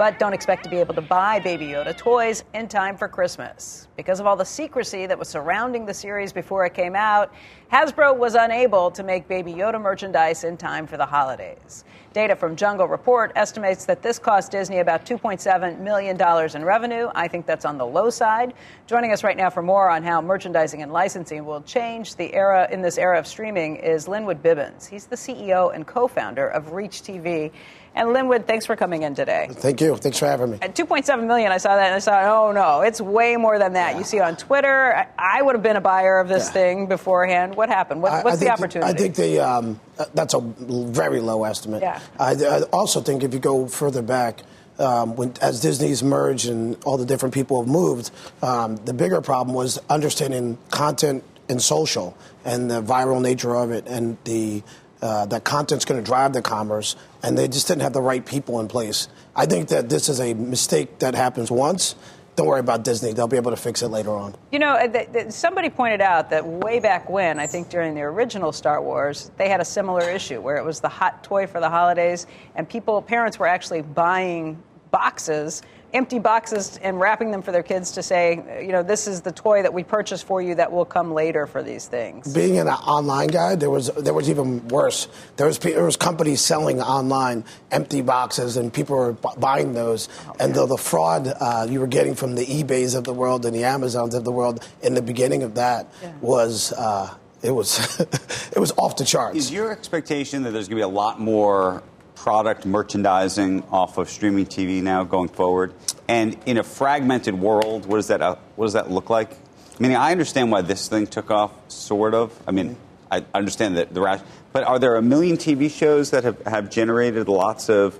But 0.00 0.18
don't 0.18 0.32
expect 0.32 0.64
to 0.64 0.70
be 0.70 0.78
able 0.78 0.94
to 0.94 1.02
buy 1.02 1.40
Baby 1.40 1.66
Yoda 1.66 1.94
toys 1.94 2.42
in 2.54 2.68
time 2.68 2.96
for 2.96 3.06
Christmas. 3.06 3.86
Because 3.98 4.18
of 4.18 4.26
all 4.26 4.34
the 4.34 4.46
secrecy 4.46 5.04
that 5.04 5.18
was 5.18 5.28
surrounding 5.28 5.84
the 5.84 5.92
series 5.92 6.32
before 6.32 6.64
it 6.64 6.72
came 6.72 6.96
out, 6.96 7.34
Hasbro 7.70 8.16
was 8.16 8.34
unable 8.34 8.90
to 8.92 9.02
make 9.02 9.28
Baby 9.28 9.52
Yoda 9.52 9.78
merchandise 9.78 10.44
in 10.44 10.56
time 10.56 10.86
for 10.86 10.96
the 10.96 11.04
holidays. 11.04 11.84
Data 12.14 12.34
from 12.34 12.56
Jungle 12.56 12.88
Report 12.88 13.30
estimates 13.36 13.84
that 13.84 14.00
this 14.00 14.18
cost 14.18 14.50
Disney 14.50 14.78
about 14.78 15.04
$2.7 15.04 15.78
million 15.80 16.18
in 16.56 16.64
revenue. 16.64 17.10
I 17.14 17.28
think 17.28 17.44
that's 17.44 17.66
on 17.66 17.76
the 17.76 17.86
low 17.86 18.08
side. 18.08 18.54
Joining 18.86 19.12
us 19.12 19.22
right 19.22 19.36
now 19.36 19.50
for 19.50 19.62
more 19.62 19.90
on 19.90 20.02
how 20.02 20.22
merchandising 20.22 20.80
and 20.80 20.94
licensing 20.94 21.44
will 21.44 21.60
change 21.60 22.16
the 22.16 22.32
era 22.32 22.66
in 22.72 22.80
this 22.80 22.96
era 22.96 23.18
of 23.18 23.26
streaming 23.26 23.76
is 23.76 24.08
Linwood 24.08 24.42
Bibbins. 24.42 24.88
He's 24.88 25.04
the 25.04 25.14
CEO 25.14 25.74
and 25.74 25.86
co-founder 25.86 26.48
of 26.48 26.72
Reach 26.72 27.02
TV. 27.02 27.52
And 27.94 28.12
Linwood, 28.12 28.46
thanks 28.46 28.66
for 28.66 28.76
coming 28.76 29.02
in 29.02 29.14
today. 29.14 29.48
Thank 29.50 29.80
you. 29.80 29.96
Thanks 29.96 30.18
for 30.18 30.26
having 30.26 30.52
me. 30.52 30.58
At 30.62 30.76
2.7 30.76 31.26
million, 31.26 31.50
I 31.50 31.58
saw 31.58 31.74
that 31.74 31.86
and 31.86 31.94
I 31.94 32.00
thought, 32.00 32.24
oh 32.24 32.52
no, 32.52 32.82
it's 32.82 33.00
way 33.00 33.36
more 33.36 33.58
than 33.58 33.72
that. 33.72 33.92
Yeah. 33.92 33.98
You 33.98 34.04
see 34.04 34.20
on 34.20 34.36
Twitter. 34.36 34.94
I, 34.94 35.38
I, 35.38 35.42
would 35.42 35.56
have 35.56 35.62
been 35.62 35.76
a 35.76 35.80
buyer 35.80 36.18
of 36.18 36.28
this 36.28 36.46
yeah. 36.46 36.52
thing 36.52 36.86
beforehand. 36.86 37.56
What 37.56 37.68
happened? 37.68 38.00
What, 38.00 38.24
what's 38.24 38.40
I, 38.40 38.44
the 38.44 38.50
opportunity? 38.50 38.90
I 38.90 38.96
think 38.96 39.16
the, 39.16 39.40
um, 39.40 39.80
that's 40.14 40.34
a 40.34 40.40
very 40.40 41.20
low 41.20 41.44
estimate. 41.44 41.82
Yeah. 41.82 42.00
I, 42.18 42.32
I 42.32 42.62
also 42.72 43.00
think 43.00 43.24
if 43.24 43.34
you 43.34 43.40
go 43.40 43.66
further 43.66 44.02
back, 44.02 44.42
um, 44.78 45.16
when, 45.16 45.34
as 45.42 45.60
Disney's 45.60 46.02
merged 46.02 46.48
and 46.48 46.76
all 46.84 46.96
the 46.96 47.04
different 47.04 47.34
people 47.34 47.60
have 47.60 47.70
moved, 47.70 48.10
um, 48.42 48.76
the 48.76 48.94
bigger 48.94 49.20
problem 49.20 49.54
was 49.54 49.78
understanding 49.90 50.58
content 50.70 51.22
and 51.48 51.60
social 51.60 52.16
and 52.44 52.70
the 52.70 52.80
viral 52.80 53.20
nature 53.20 53.54
of 53.54 53.70
it 53.72 53.86
and 53.86 54.16
the 54.24 54.62
uh, 55.02 55.26
that 55.26 55.44
content's 55.44 55.84
going 55.84 56.00
to 56.00 56.04
drive 56.04 56.32
the 56.32 56.42
commerce, 56.42 56.96
and 57.22 57.36
they 57.36 57.48
just 57.48 57.68
didn't 57.68 57.82
have 57.82 57.92
the 57.92 58.02
right 58.02 58.24
people 58.24 58.60
in 58.60 58.68
place. 58.68 59.08
I 59.34 59.46
think 59.46 59.68
that 59.68 59.88
this 59.88 60.08
is 60.08 60.20
a 60.20 60.34
mistake 60.34 60.98
that 60.98 61.14
happens 61.14 61.50
once. 61.50 61.94
Don't 62.36 62.46
worry 62.46 62.60
about 62.60 62.84
Disney; 62.84 63.12
they'll 63.12 63.28
be 63.28 63.36
able 63.36 63.50
to 63.50 63.56
fix 63.56 63.82
it 63.82 63.88
later 63.88 64.10
on. 64.10 64.34
You 64.52 64.58
know, 64.58 64.78
th- 64.90 65.12
th- 65.12 65.30
somebody 65.30 65.68
pointed 65.68 66.00
out 66.00 66.30
that 66.30 66.46
way 66.46 66.80
back 66.80 67.08
when, 67.10 67.38
I 67.38 67.46
think 67.46 67.68
during 67.68 67.94
the 67.94 68.02
original 68.02 68.52
Star 68.52 68.80
Wars, 68.80 69.30
they 69.36 69.48
had 69.48 69.60
a 69.60 69.64
similar 69.64 70.08
issue 70.08 70.40
where 70.40 70.56
it 70.56 70.64
was 70.64 70.80
the 70.80 70.88
hot 70.88 71.24
toy 71.24 71.46
for 71.46 71.60
the 71.60 71.68
holidays, 71.68 72.26
and 72.54 72.68
people, 72.68 73.02
parents, 73.02 73.38
were 73.38 73.46
actually 73.46 73.82
buying 73.82 74.62
boxes 74.90 75.62
empty 75.92 76.18
boxes 76.18 76.78
and 76.82 77.00
wrapping 77.00 77.30
them 77.30 77.42
for 77.42 77.52
their 77.52 77.62
kids 77.62 77.92
to 77.92 78.02
say, 78.02 78.62
you 78.64 78.72
know, 78.72 78.82
this 78.82 79.06
is 79.06 79.20
the 79.20 79.32
toy 79.32 79.62
that 79.62 79.72
we 79.72 79.82
purchased 79.82 80.26
for 80.26 80.40
you 80.40 80.54
that 80.54 80.70
will 80.70 80.84
come 80.84 81.12
later 81.12 81.46
for 81.46 81.62
these 81.62 81.86
things. 81.86 82.32
Being 82.32 82.58
an 82.58 82.68
online 82.68 83.28
guy, 83.28 83.54
there 83.54 83.70
was 83.70 83.88
there 83.88 84.14
was 84.14 84.30
even 84.30 84.66
worse. 84.68 85.08
There 85.36 85.46
was 85.46 85.58
there 85.58 85.84
was 85.84 85.96
companies 85.96 86.40
selling 86.40 86.80
online 86.80 87.44
empty 87.70 88.02
boxes, 88.02 88.56
and 88.56 88.72
people 88.72 88.96
were 88.96 89.12
buying 89.12 89.72
those. 89.72 90.08
Okay. 90.28 90.44
And 90.44 90.54
though 90.54 90.66
the 90.66 90.78
fraud 90.78 91.32
uh, 91.40 91.66
you 91.68 91.80
were 91.80 91.86
getting 91.86 92.14
from 92.14 92.34
the 92.34 92.46
eBay's 92.46 92.94
of 92.94 93.04
the 93.04 93.14
world 93.14 93.46
and 93.46 93.54
the 93.54 93.64
Amazons 93.64 94.14
of 94.14 94.24
the 94.24 94.32
world 94.32 94.66
in 94.82 94.94
the 94.94 95.02
beginning 95.02 95.42
of 95.42 95.54
that 95.54 95.92
yeah. 96.02 96.12
was. 96.20 96.72
Uh, 96.72 97.14
it 97.42 97.52
was 97.52 98.00
it 98.54 98.58
was 98.58 98.72
off 98.72 98.96
the 98.96 99.04
charts. 99.04 99.36
Is 99.36 99.50
your 99.50 99.72
expectation 99.72 100.42
that 100.42 100.50
there's 100.50 100.68
going 100.68 100.76
to 100.76 100.86
be 100.86 100.92
a 100.92 100.94
lot 100.94 101.18
more 101.18 101.82
product 102.20 102.66
merchandising 102.66 103.62
off 103.70 103.96
of 103.96 104.10
streaming 104.10 104.44
TV 104.44 104.82
now 104.82 105.04
going 105.04 105.28
forward? 105.28 105.72
And 106.06 106.36
in 106.44 106.58
a 106.58 106.62
fragmented 106.62 107.34
world, 107.34 107.86
what 107.86 107.96
does 107.96 108.08
that 108.08 108.20
uh, 108.20 108.36
what 108.56 108.66
does 108.66 108.74
that 108.74 108.90
look 108.90 109.08
like? 109.08 109.30
I 109.32 109.82
mean, 109.82 109.96
I 109.96 110.12
understand 110.12 110.52
why 110.52 110.60
this 110.60 110.86
thing 110.86 111.06
took 111.06 111.30
off, 111.30 111.52
sort 111.68 112.12
of. 112.12 112.38
I 112.46 112.50
mean, 112.50 112.76
I 113.10 113.24
understand 113.32 113.78
that 113.78 113.94
the 113.94 114.02
rash, 114.02 114.20
but 114.52 114.64
are 114.64 114.78
there 114.78 114.96
a 114.96 115.02
million 115.02 115.38
TV 115.38 115.70
shows 115.70 116.10
that 116.10 116.24
have, 116.24 116.42
have 116.42 116.68
generated 116.68 117.26
lots 117.26 117.70
of 117.70 117.98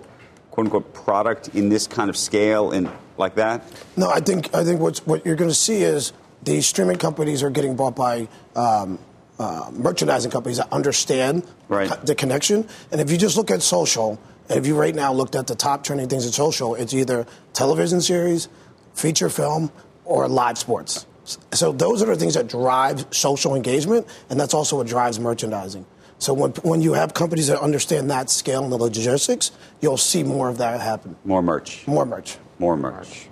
quote 0.50 0.66
unquote 0.66 0.92
product 0.92 1.48
in 1.54 1.70
this 1.70 1.86
kind 1.86 2.10
of 2.10 2.16
scale 2.16 2.72
and 2.72 2.90
like 3.16 3.36
that? 3.36 3.62
No, 3.96 4.10
I 4.10 4.20
think 4.20 4.54
I 4.54 4.64
think 4.64 4.80
what's, 4.80 5.06
what 5.06 5.24
you're 5.24 5.36
going 5.36 5.50
to 5.50 5.54
see 5.54 5.82
is 5.82 6.12
these 6.42 6.66
streaming 6.66 6.98
companies 6.98 7.42
are 7.42 7.50
getting 7.50 7.74
bought 7.74 7.96
by 7.96 8.28
um, 8.54 8.98
uh, 9.40 9.70
merchandising 9.72 10.30
companies 10.30 10.58
that 10.58 10.70
understand 10.70 11.42
right. 11.68 11.88
the 12.04 12.14
connection. 12.14 12.68
And 12.92 13.00
if 13.00 13.10
you 13.10 13.16
just 13.16 13.38
look 13.38 13.50
at 13.50 13.62
social, 13.62 14.20
and 14.50 14.58
if 14.58 14.66
you 14.66 14.76
right 14.76 14.94
now 14.94 15.14
looked 15.14 15.34
at 15.34 15.46
the 15.46 15.54
top 15.54 15.82
trending 15.82 16.08
things 16.10 16.26
in 16.26 16.32
social, 16.32 16.74
it's 16.74 16.92
either 16.92 17.26
television 17.54 18.02
series, 18.02 18.48
feature 18.92 19.30
film, 19.30 19.72
or 20.04 20.28
live 20.28 20.58
sports. 20.58 21.06
So 21.52 21.72
those 21.72 22.02
are 22.02 22.06
the 22.06 22.16
things 22.16 22.34
that 22.34 22.48
drive 22.48 23.06
social 23.12 23.54
engagement, 23.54 24.06
and 24.28 24.38
that's 24.38 24.52
also 24.52 24.76
what 24.76 24.86
drives 24.86 25.18
merchandising. 25.18 25.86
So 26.18 26.34
when, 26.34 26.50
when 26.62 26.82
you 26.82 26.92
have 26.92 27.14
companies 27.14 27.46
that 27.46 27.60
understand 27.60 28.10
that 28.10 28.28
scale 28.28 28.62
and 28.62 28.70
the 28.70 28.76
logistics, 28.76 29.52
you'll 29.80 29.96
see 29.96 30.22
more 30.22 30.50
of 30.50 30.58
that 30.58 30.82
happen. 30.82 31.16
More 31.24 31.40
merch. 31.40 31.86
More 31.86 32.04
merch. 32.04 32.36
More 32.58 32.76
merch. 32.76 33.28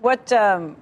What 0.00 0.32
um, 0.32 0.74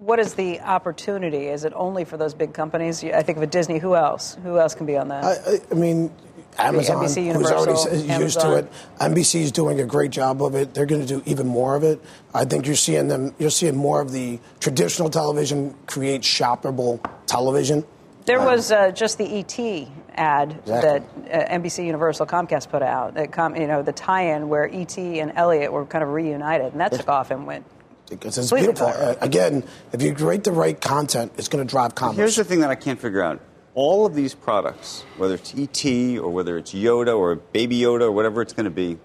what 0.00 0.18
is 0.18 0.34
the 0.34 0.60
opportunity? 0.60 1.48
Is 1.48 1.64
it 1.64 1.72
only 1.76 2.04
for 2.04 2.16
those 2.16 2.32
big 2.32 2.54
companies? 2.54 3.04
I 3.04 3.22
think 3.22 3.36
of 3.36 3.42
a 3.42 3.46
Disney. 3.46 3.78
Who 3.78 3.94
else? 3.94 4.36
Who 4.42 4.58
else 4.58 4.74
can 4.74 4.86
be 4.86 4.96
on 4.96 5.08
that? 5.08 5.24
I, 5.24 5.60
I 5.70 5.74
mean, 5.74 6.10
Amazon, 6.58 7.04
NBC, 7.04 7.32
who's 7.34 7.50
already 7.50 7.72
Amazon. 8.08 8.20
used 8.20 8.40
to 8.40 8.56
it. 8.56 8.72
NBC 8.98 9.40
is 9.42 9.52
doing 9.52 9.78
a 9.78 9.84
great 9.84 10.10
job 10.10 10.42
of 10.42 10.54
it. 10.54 10.72
They're 10.72 10.86
going 10.86 11.02
to 11.02 11.06
do 11.06 11.22
even 11.26 11.46
more 11.46 11.76
of 11.76 11.84
it. 11.84 12.00
I 12.34 12.46
think 12.46 12.66
you're 12.66 12.76
seeing 12.76 13.08
them. 13.08 13.34
You're 13.38 13.50
seeing 13.50 13.76
more 13.76 14.00
of 14.00 14.10
the 14.10 14.40
traditional 14.58 15.10
television 15.10 15.74
create 15.86 16.22
shoppable 16.22 17.04
television. 17.26 17.84
There 18.24 18.40
um, 18.40 18.46
was 18.46 18.72
uh, 18.72 18.92
just 18.92 19.18
the 19.18 19.26
ET 19.26 19.88
ad 20.14 20.52
exactly. 20.52 21.26
that 21.28 21.50
uh, 21.50 21.58
NBC 21.58 21.84
Universal 21.84 22.26
Comcast 22.26 22.70
put 22.70 22.82
out. 22.82 23.14
That 23.14 23.32
com- 23.32 23.54
you 23.54 23.66
know 23.66 23.82
the 23.82 23.92
tie-in 23.92 24.48
where 24.48 24.64
ET 24.64 24.96
and 24.96 25.32
Elliot 25.36 25.70
were 25.70 25.84
kind 25.84 26.02
of 26.02 26.08
reunited, 26.08 26.72
and 26.72 26.80
that 26.80 26.92
took 26.92 27.08
off 27.08 27.30
and 27.30 27.46
went 27.46 27.66
because 28.10 28.36
it's 28.36 28.52
beautiful. 28.52 28.88
Uh, 28.88 29.14
again, 29.20 29.64
if 29.92 30.02
you 30.02 30.14
create 30.14 30.44
the 30.44 30.52
right 30.52 30.78
content, 30.78 31.32
it's 31.38 31.48
going 31.48 31.66
to 31.66 31.70
drive 31.70 31.94
commerce. 31.94 32.16
Here's 32.16 32.36
the 32.36 32.44
thing 32.44 32.60
that 32.60 32.70
I 32.70 32.74
can't 32.74 33.00
figure 33.00 33.22
out. 33.22 33.40
All 33.74 34.04
of 34.04 34.14
these 34.14 34.34
products, 34.34 35.04
whether 35.16 35.34
it's 35.34 35.54
ET 35.54 36.18
or 36.18 36.28
whether 36.28 36.58
it's 36.58 36.74
Yoda 36.74 37.16
or 37.16 37.36
Baby 37.36 37.78
Yoda 37.78 38.02
or 38.02 38.12
whatever 38.12 38.42
it's 38.42 38.52
going 38.52 38.64
to 38.64 38.70
be, 38.70 38.98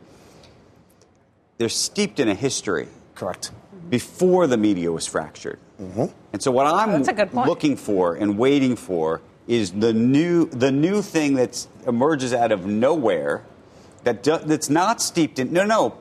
they're 1.58 1.70
steeped 1.70 2.20
in 2.20 2.28
a 2.28 2.34
history. 2.34 2.88
Correct. 3.14 3.52
Before 3.90 4.48
the 4.48 4.58
media 4.58 4.92
was 4.92 5.06
fractured. 5.06 5.60
Mm-hmm. 5.80 6.06
And 6.34 6.42
so 6.42 6.52
what 6.52 6.66
I'm 6.66 7.04
looking 7.46 7.78
for 7.78 8.16
and 8.16 8.38
waiting 8.38 8.76
for 8.76 9.22
is 9.48 9.72
the 9.72 9.94
new 9.94 10.48
the 10.48 10.72
new 10.72 11.04
thing 11.04 11.36
that 11.36 11.68
emerges 11.86 12.34
out 12.34 12.52
of 12.52 12.66
nowhere 12.66 13.44
that 14.04 14.24
do, 14.24 14.40
that's 14.40 14.70
not 14.72 15.02
steeped 15.02 15.38
in 15.38 15.54
no 15.54 15.64
no 15.66 15.96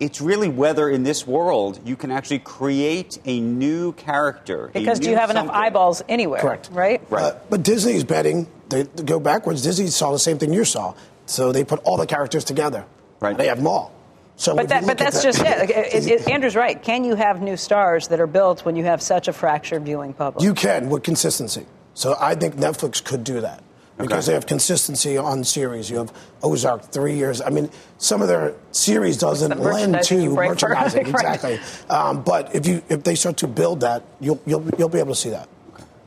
it's 0.00 0.20
really 0.20 0.48
whether 0.48 0.88
in 0.88 1.02
this 1.02 1.26
world 1.26 1.80
you 1.84 1.96
can 1.96 2.10
actually 2.10 2.40
create 2.40 3.18
a 3.24 3.40
new 3.40 3.92
character. 3.92 4.70
Because 4.72 5.00
do 5.00 5.10
you 5.10 5.16
have 5.16 5.30
something. 5.30 5.44
enough 5.44 5.56
eyeballs 5.56 6.02
anywhere? 6.08 6.40
Correct. 6.40 6.68
Right? 6.72 7.02
Right. 7.10 7.22
Uh, 7.22 7.38
but 7.48 7.62
Disney's 7.62 8.04
betting, 8.04 8.46
they, 8.68 8.82
they 8.82 9.02
go 9.02 9.20
backwards. 9.20 9.62
Disney 9.62 9.86
saw 9.88 10.12
the 10.12 10.18
same 10.18 10.38
thing 10.38 10.52
you 10.52 10.64
saw. 10.64 10.94
So 11.26 11.52
they 11.52 11.64
put 11.64 11.80
all 11.80 11.96
the 11.96 12.06
characters 12.06 12.44
together. 12.44 12.84
Right. 13.20 13.36
They 13.36 13.48
have 13.48 13.58
them 13.58 13.66
all. 13.66 13.92
So 14.36 14.54
but, 14.54 14.68
that, 14.68 14.86
but 14.86 14.98
that's 14.98 15.22
that, 15.22 15.24
just 15.24 15.40
it. 15.40 15.58
Like, 15.58 15.70
it, 15.70 16.06
it. 16.06 16.28
Andrew's 16.28 16.56
right. 16.56 16.80
Can 16.80 17.04
you 17.04 17.14
have 17.14 17.40
new 17.40 17.56
stars 17.56 18.08
that 18.08 18.20
are 18.20 18.26
built 18.26 18.64
when 18.64 18.76
you 18.76 18.84
have 18.84 19.00
such 19.00 19.28
a 19.28 19.32
fractured 19.32 19.84
viewing 19.84 20.12
public? 20.12 20.44
You 20.44 20.52
can 20.52 20.90
with 20.90 21.02
consistency. 21.02 21.66
So 21.94 22.14
I 22.20 22.34
think 22.34 22.56
Netflix 22.56 23.02
could 23.02 23.24
do 23.24 23.40
that 23.40 23.62
because 23.98 24.24
okay. 24.24 24.26
they 24.26 24.34
have 24.34 24.46
consistency 24.46 25.16
on 25.16 25.44
series. 25.44 25.90
You 25.90 25.98
have 25.98 26.12
Ozark, 26.42 26.84
three 26.92 27.14
years. 27.14 27.40
I 27.40 27.50
mean, 27.50 27.70
some 27.98 28.22
of 28.22 28.28
their 28.28 28.54
series 28.72 29.16
doesn't 29.16 29.58
lend 29.58 30.02
to 30.04 30.30
merchandising 30.30 31.06
exactly. 31.06 31.58
Um, 31.88 32.22
but 32.22 32.54
if 32.54 32.66
you 32.66 32.82
if 32.88 33.02
they 33.04 33.14
start 33.14 33.38
to 33.38 33.46
build 33.46 33.80
that, 33.80 34.04
you'll 34.20 34.40
you'll, 34.46 34.68
you'll 34.78 34.88
be 34.88 34.98
able 34.98 35.14
to 35.14 35.20
see 35.20 35.30
that. 35.30 35.48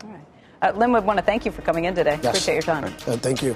All 0.03 0.09
right. 0.09 0.19
Uh, 0.61 0.77
Linwood 0.77 1.05
want 1.05 1.17
to 1.19 1.25
thank 1.25 1.45
you 1.45 1.51
for 1.51 1.61
coming 1.61 1.85
in 1.85 1.95
today. 1.95 2.19
Yes. 2.21 2.25
Appreciate 2.25 2.53
your 2.55 2.63
time. 2.63 2.85
Uh, 2.85 3.17
thank 3.17 3.41
you. 3.41 3.55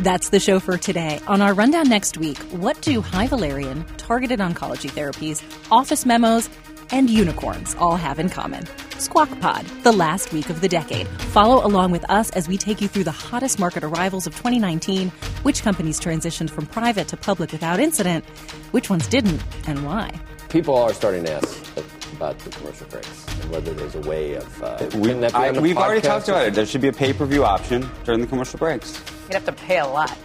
That's 0.00 0.30
the 0.30 0.40
show 0.40 0.58
for 0.58 0.76
today. 0.76 1.20
On 1.28 1.40
our 1.40 1.54
rundown 1.54 1.88
next 1.88 2.18
week, 2.18 2.38
what 2.50 2.80
do 2.82 3.00
high 3.00 3.28
valerian, 3.28 3.84
targeted 3.96 4.40
oncology 4.40 4.90
therapies, 4.90 5.42
office 5.70 6.04
memos, 6.04 6.50
and 6.94 7.10
unicorns 7.10 7.74
all 7.74 7.96
have 7.96 8.20
in 8.20 8.30
common? 8.30 8.64
Squawk 8.98 9.28
Pod, 9.40 9.66
the 9.82 9.90
last 9.90 10.32
week 10.32 10.48
of 10.48 10.60
the 10.60 10.68
decade. 10.68 11.08
Follow 11.34 11.66
along 11.66 11.90
with 11.90 12.08
us 12.08 12.30
as 12.30 12.46
we 12.46 12.56
take 12.56 12.80
you 12.80 12.86
through 12.86 13.02
the 13.02 13.10
hottest 13.10 13.58
market 13.58 13.82
arrivals 13.82 14.28
of 14.28 14.34
2019, 14.36 15.10
which 15.42 15.62
companies 15.62 15.98
transitioned 15.98 16.50
from 16.50 16.66
private 16.66 17.08
to 17.08 17.16
public 17.16 17.50
without 17.50 17.80
incident, 17.80 18.24
which 18.70 18.88
ones 18.90 19.08
didn't, 19.08 19.42
and 19.66 19.84
why. 19.84 20.08
People 20.48 20.76
are 20.76 20.94
starting 20.94 21.24
to 21.24 21.32
ask 21.32 21.76
about 22.12 22.38
the 22.38 22.50
commercial 22.50 22.86
breaks 22.86 23.26
and 23.40 23.50
whether 23.50 23.74
there's 23.74 23.96
a 23.96 24.00
way 24.02 24.34
of. 24.34 24.62
Uh, 24.62 24.88
we, 24.94 25.12
that 25.14 25.34
I, 25.34 25.50
we've 25.50 25.76
already 25.76 26.00
talked 26.00 26.28
about 26.28 26.46
it. 26.46 26.54
There 26.54 26.64
should 26.64 26.80
be 26.80 26.88
a 26.88 26.92
pay 26.92 27.12
per 27.12 27.26
view 27.26 27.44
option 27.44 27.90
during 28.04 28.20
the 28.20 28.28
commercial 28.28 28.60
breaks. 28.60 29.02
You'd 29.24 29.34
have 29.34 29.46
to 29.46 29.52
pay 29.52 29.78
a 29.80 29.86
lot. 29.86 30.16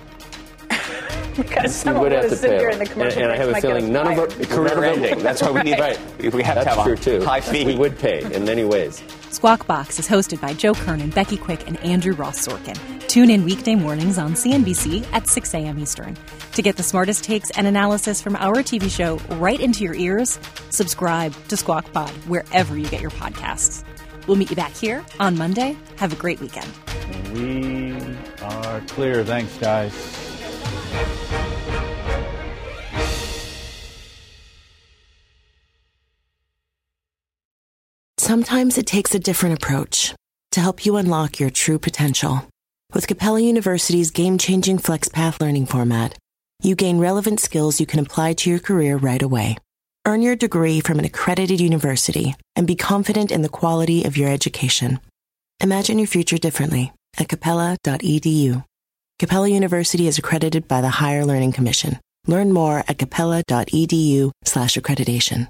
Because 1.35 1.63
You 1.63 1.69
someone 1.69 2.03
would 2.03 2.11
have 2.11 2.23
would 2.23 2.29
to 2.31 2.35
sit 2.35 2.49
pay. 2.51 2.57
here 2.59 2.69
in 2.69 2.79
the 2.79 2.85
commercial 2.85 3.21
and, 3.23 3.31
and 3.31 3.31
I 3.31 3.37
have 3.37 3.47
a 3.47 3.51
breaks 3.51 3.63
might 3.63 3.69
get 3.71 3.81
feeling 3.81 3.95
us 3.95 4.03
none 4.03 4.07
of 4.19 4.33
fired. 4.33 4.41
it. 4.41 4.49
Career 4.49 4.75
none 4.75 4.77
of 4.77 4.83
it- 4.83 5.09
ending. 5.11 5.23
That's 5.23 5.41
why 5.41 5.51
we 5.51 5.61
need- 5.61 5.79
Right. 5.79 5.99
we 6.33 6.43
have 6.43 6.57
to 6.59 6.63
That's 6.65 6.75
have 6.75 6.79
a 6.79 6.83
true 6.83 6.95
too. 6.97 7.23
high 7.25 7.39
fee. 7.41 7.65
We 7.65 7.75
would 7.77 7.97
pay 7.97 8.21
in 8.33 8.43
many 8.45 8.65
ways. 8.65 9.01
Squawk 9.29 9.65
Box 9.67 9.99
is 9.99 10.07
hosted 10.07 10.41
by 10.41 10.53
Joe 10.53 10.73
Kernen, 10.73 11.13
Becky 11.13 11.37
Quick, 11.37 11.65
and 11.67 11.77
Andrew 11.81 12.13
Ross 12.13 12.45
Sorkin. 12.45 12.77
Tune 13.07 13.29
in 13.29 13.45
weekday 13.45 13.75
mornings 13.75 14.17
on 14.17 14.33
CNBC 14.33 15.05
at 15.13 15.27
6 15.27 15.53
a.m. 15.53 15.79
Eastern. 15.79 16.17
To 16.53 16.61
get 16.61 16.75
the 16.75 16.83
smartest 16.83 17.23
takes 17.23 17.49
and 17.51 17.65
analysis 17.67 18.21
from 18.21 18.35
our 18.35 18.57
TV 18.57 18.89
show 18.89 19.17
right 19.37 19.59
into 19.59 19.83
your 19.83 19.93
ears, 19.95 20.39
subscribe 20.71 21.33
to 21.47 21.55
Squawk 21.55 21.91
Pod 21.93 22.09
wherever 22.27 22.77
you 22.77 22.87
get 22.89 23.01
your 23.01 23.11
podcasts. 23.11 23.83
We'll 24.27 24.35
meet 24.37 24.49
you 24.49 24.55
back 24.55 24.73
here 24.73 25.05
on 25.19 25.37
Monday. 25.37 25.77
Have 25.97 26.11
a 26.11 26.15
great 26.17 26.39
weekend. 26.41 26.67
We 27.33 27.95
are 28.43 28.81
clear. 28.81 29.23
Thanks, 29.23 29.55
guys. 29.57 29.93
Sometimes 38.29 38.77
it 38.77 38.85
takes 38.85 39.15
a 39.15 39.19
different 39.19 39.55
approach 39.55 40.13
to 40.51 40.59
help 40.59 40.85
you 40.85 40.97
unlock 40.97 41.39
your 41.39 41.49
true 41.49 41.79
potential. 41.79 42.47
With 42.93 43.07
Capella 43.07 43.39
University's 43.39 44.11
game 44.11 44.37
changing 44.37 44.77
FlexPath 44.77 45.41
learning 45.41 45.65
format, 45.65 46.15
you 46.61 46.75
gain 46.75 46.99
relevant 46.99 47.39
skills 47.39 47.79
you 47.79 47.87
can 47.87 47.99
apply 47.99 48.33
to 48.33 48.49
your 48.49 48.59
career 48.59 48.97
right 48.97 49.21
away. 49.21 49.57
Earn 50.05 50.21
your 50.21 50.35
degree 50.35 50.79
from 50.79 50.99
an 50.99 51.05
accredited 51.05 51.59
university 51.59 52.35
and 52.55 52.67
be 52.67 52.75
confident 52.75 53.31
in 53.31 53.41
the 53.41 53.49
quality 53.49 54.03
of 54.05 54.15
your 54.15 54.29
education. 54.29 54.99
Imagine 55.59 55.97
your 55.97 56.07
future 56.07 56.37
differently 56.37 56.91
at 57.17 57.29
capella.edu. 57.29 58.63
Capella 59.19 59.49
University 59.49 60.07
is 60.07 60.17
accredited 60.17 60.65
by 60.65 60.79
the 60.79 60.87
Higher 60.87 61.25
Learning 61.25 61.51
Commission. 61.51 61.99
Learn 62.25 62.53
more 62.53 62.85
at 62.87 62.97
capella.edu 62.97 64.31
slash 64.45 64.77
accreditation. 64.77 65.49